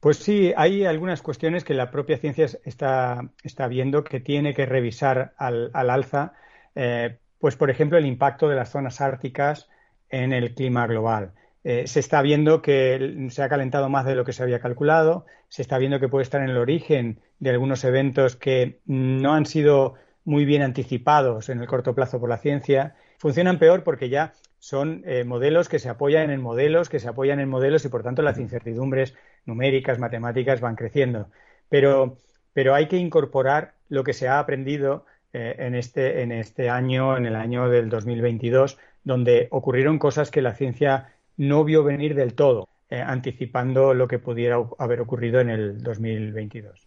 Pues 0.00 0.18
sí, 0.18 0.52
hay 0.56 0.84
algunas 0.84 1.22
cuestiones 1.22 1.64
que 1.64 1.72
la 1.72 1.90
propia 1.90 2.18
ciencia 2.18 2.46
está, 2.64 3.30
está 3.42 3.66
viendo 3.66 4.04
que 4.04 4.20
tiene 4.20 4.52
que 4.52 4.66
revisar 4.66 5.32
al, 5.38 5.70
alza. 5.72 6.34
Eh, 6.74 7.16
pues, 7.40 7.56
por 7.56 7.70
ejemplo, 7.70 7.96
el 7.96 8.06
impacto 8.06 8.48
de 8.48 8.56
las 8.56 8.70
zonas 8.70 9.00
árticas 9.00 9.68
en 10.10 10.34
el 10.34 10.54
clima 10.54 10.86
global. 10.86 11.32
Eh, 11.68 11.88
se 11.88 11.98
está 11.98 12.22
viendo 12.22 12.62
que 12.62 13.26
se 13.30 13.42
ha 13.42 13.48
calentado 13.48 13.88
más 13.88 14.06
de 14.06 14.14
lo 14.14 14.24
que 14.24 14.32
se 14.32 14.40
había 14.40 14.60
calculado, 14.60 15.26
se 15.48 15.62
está 15.62 15.78
viendo 15.78 15.98
que 15.98 16.06
puede 16.06 16.22
estar 16.22 16.40
en 16.40 16.50
el 16.50 16.58
origen 16.58 17.18
de 17.40 17.50
algunos 17.50 17.82
eventos 17.82 18.36
que 18.36 18.78
no 18.86 19.34
han 19.34 19.46
sido 19.46 19.94
muy 20.24 20.44
bien 20.44 20.62
anticipados 20.62 21.48
en 21.48 21.60
el 21.60 21.66
corto 21.66 21.92
plazo 21.92 22.20
por 22.20 22.28
la 22.28 22.38
ciencia. 22.38 22.94
Funcionan 23.18 23.58
peor 23.58 23.82
porque 23.82 24.08
ya 24.08 24.32
son 24.60 25.02
eh, 25.06 25.24
modelos 25.24 25.68
que 25.68 25.80
se 25.80 25.88
apoyan 25.88 26.30
en 26.30 26.40
modelos, 26.40 26.88
que 26.88 27.00
se 27.00 27.08
apoyan 27.08 27.40
en 27.40 27.48
modelos 27.48 27.84
y 27.84 27.88
por 27.88 28.04
tanto 28.04 28.22
las 28.22 28.38
incertidumbres 28.38 29.16
numéricas, 29.44 29.98
matemáticas 29.98 30.60
van 30.60 30.76
creciendo. 30.76 31.30
Pero, 31.68 32.16
pero 32.52 32.76
hay 32.76 32.86
que 32.86 32.98
incorporar 32.98 33.74
lo 33.88 34.04
que 34.04 34.12
se 34.12 34.28
ha 34.28 34.38
aprendido 34.38 35.04
eh, 35.32 35.56
en, 35.58 35.74
este, 35.74 36.22
en 36.22 36.30
este 36.30 36.70
año, 36.70 37.16
en 37.16 37.26
el 37.26 37.34
año 37.34 37.68
del 37.68 37.88
2022, 37.88 38.78
donde 39.02 39.48
ocurrieron 39.50 39.98
cosas 39.98 40.30
que 40.30 40.42
la 40.42 40.54
ciencia 40.54 41.08
no 41.36 41.64
vio 41.64 41.84
venir 41.84 42.14
del 42.14 42.34
todo, 42.34 42.68
eh, 42.90 43.00
anticipando 43.00 43.94
lo 43.94 44.08
que 44.08 44.18
pudiera 44.18 44.56
haber 44.78 45.00
ocurrido 45.00 45.40
en 45.40 45.50
el 45.50 45.82
2022. 45.82 46.86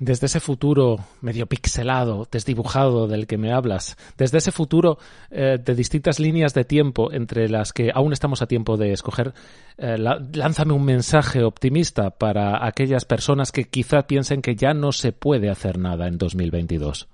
Desde 0.00 0.26
ese 0.26 0.40
futuro 0.40 0.96
medio 1.20 1.46
pixelado, 1.46 2.26
desdibujado 2.32 3.06
del 3.06 3.26
que 3.26 3.36
me 3.36 3.52
hablas, 3.52 3.98
desde 4.16 4.38
ese 4.38 4.50
futuro 4.50 4.96
eh, 5.30 5.58
de 5.62 5.74
distintas 5.74 6.18
líneas 6.18 6.54
de 6.54 6.64
tiempo 6.64 7.12
entre 7.12 7.50
las 7.50 7.74
que 7.74 7.90
aún 7.94 8.14
estamos 8.14 8.40
a 8.40 8.46
tiempo 8.46 8.78
de 8.78 8.92
escoger, 8.92 9.34
eh, 9.76 9.98
lánzame 9.98 10.72
un 10.72 10.86
mensaje 10.86 11.44
optimista 11.44 12.12
para 12.12 12.66
aquellas 12.66 13.04
personas 13.04 13.52
que 13.52 13.64
quizá 13.64 14.06
piensen 14.06 14.40
que 14.40 14.56
ya 14.56 14.72
no 14.72 14.90
se 14.92 15.12
puede 15.12 15.50
hacer 15.50 15.76
nada 15.76 16.08
en 16.08 16.16
2022. 16.16 17.06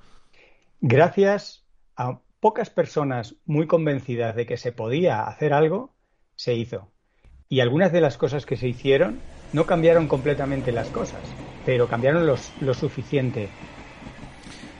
Gracias 0.81 1.65
a 1.97 2.21
pocas 2.41 2.71
personas 2.71 3.37
muy 3.45 3.67
convencidas 3.67 4.37
de 4.37 4.47
que 4.47 4.57
se 4.57 4.73
podía 4.73 5.23
hacer 5.23 5.53
algo, 5.53 5.95
se 6.35 6.55
hizo. 6.55 6.91
Y 7.49 7.61
algunas 7.61 7.93
de 7.93 8.01
las 8.01 8.17
cosas 8.17 8.47
que 8.47 8.57
se 8.57 8.69
hicieron 8.69 9.21
no 9.53 9.67
cambiaron 9.67 10.09
completamente 10.09 10.73
las 10.73 10.89
cosas 10.89 11.23
pero 11.67 11.89
cambiaron 11.89 12.25
lo 12.25 12.75
suficiente. 12.75 13.49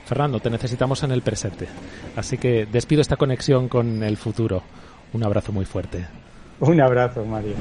Fernando, 0.05 0.39
te 0.39 0.49
necesitamos 0.49 1.03
en 1.03 1.11
el 1.11 1.21
presente. 1.21 1.67
Así 2.15 2.37
que 2.37 2.65
despido 2.65 3.01
esta 3.01 3.17
conexión 3.17 3.67
con 3.67 4.01
el 4.01 4.15
futuro. 4.15 4.63
Un 5.11 5.25
abrazo 5.25 5.51
muy 5.51 5.65
fuerte. 5.65 6.07
Un 6.61 6.79
abrazo, 6.79 7.25
Mario. 7.25 7.55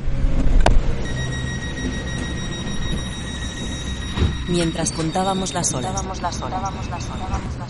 Mientras 4.49 4.93
contábamos 4.93 5.53
las 5.53 5.75
horas. 5.75 5.91
Contábamos 5.91 6.21
las 6.21 6.41
horas. 6.41 7.66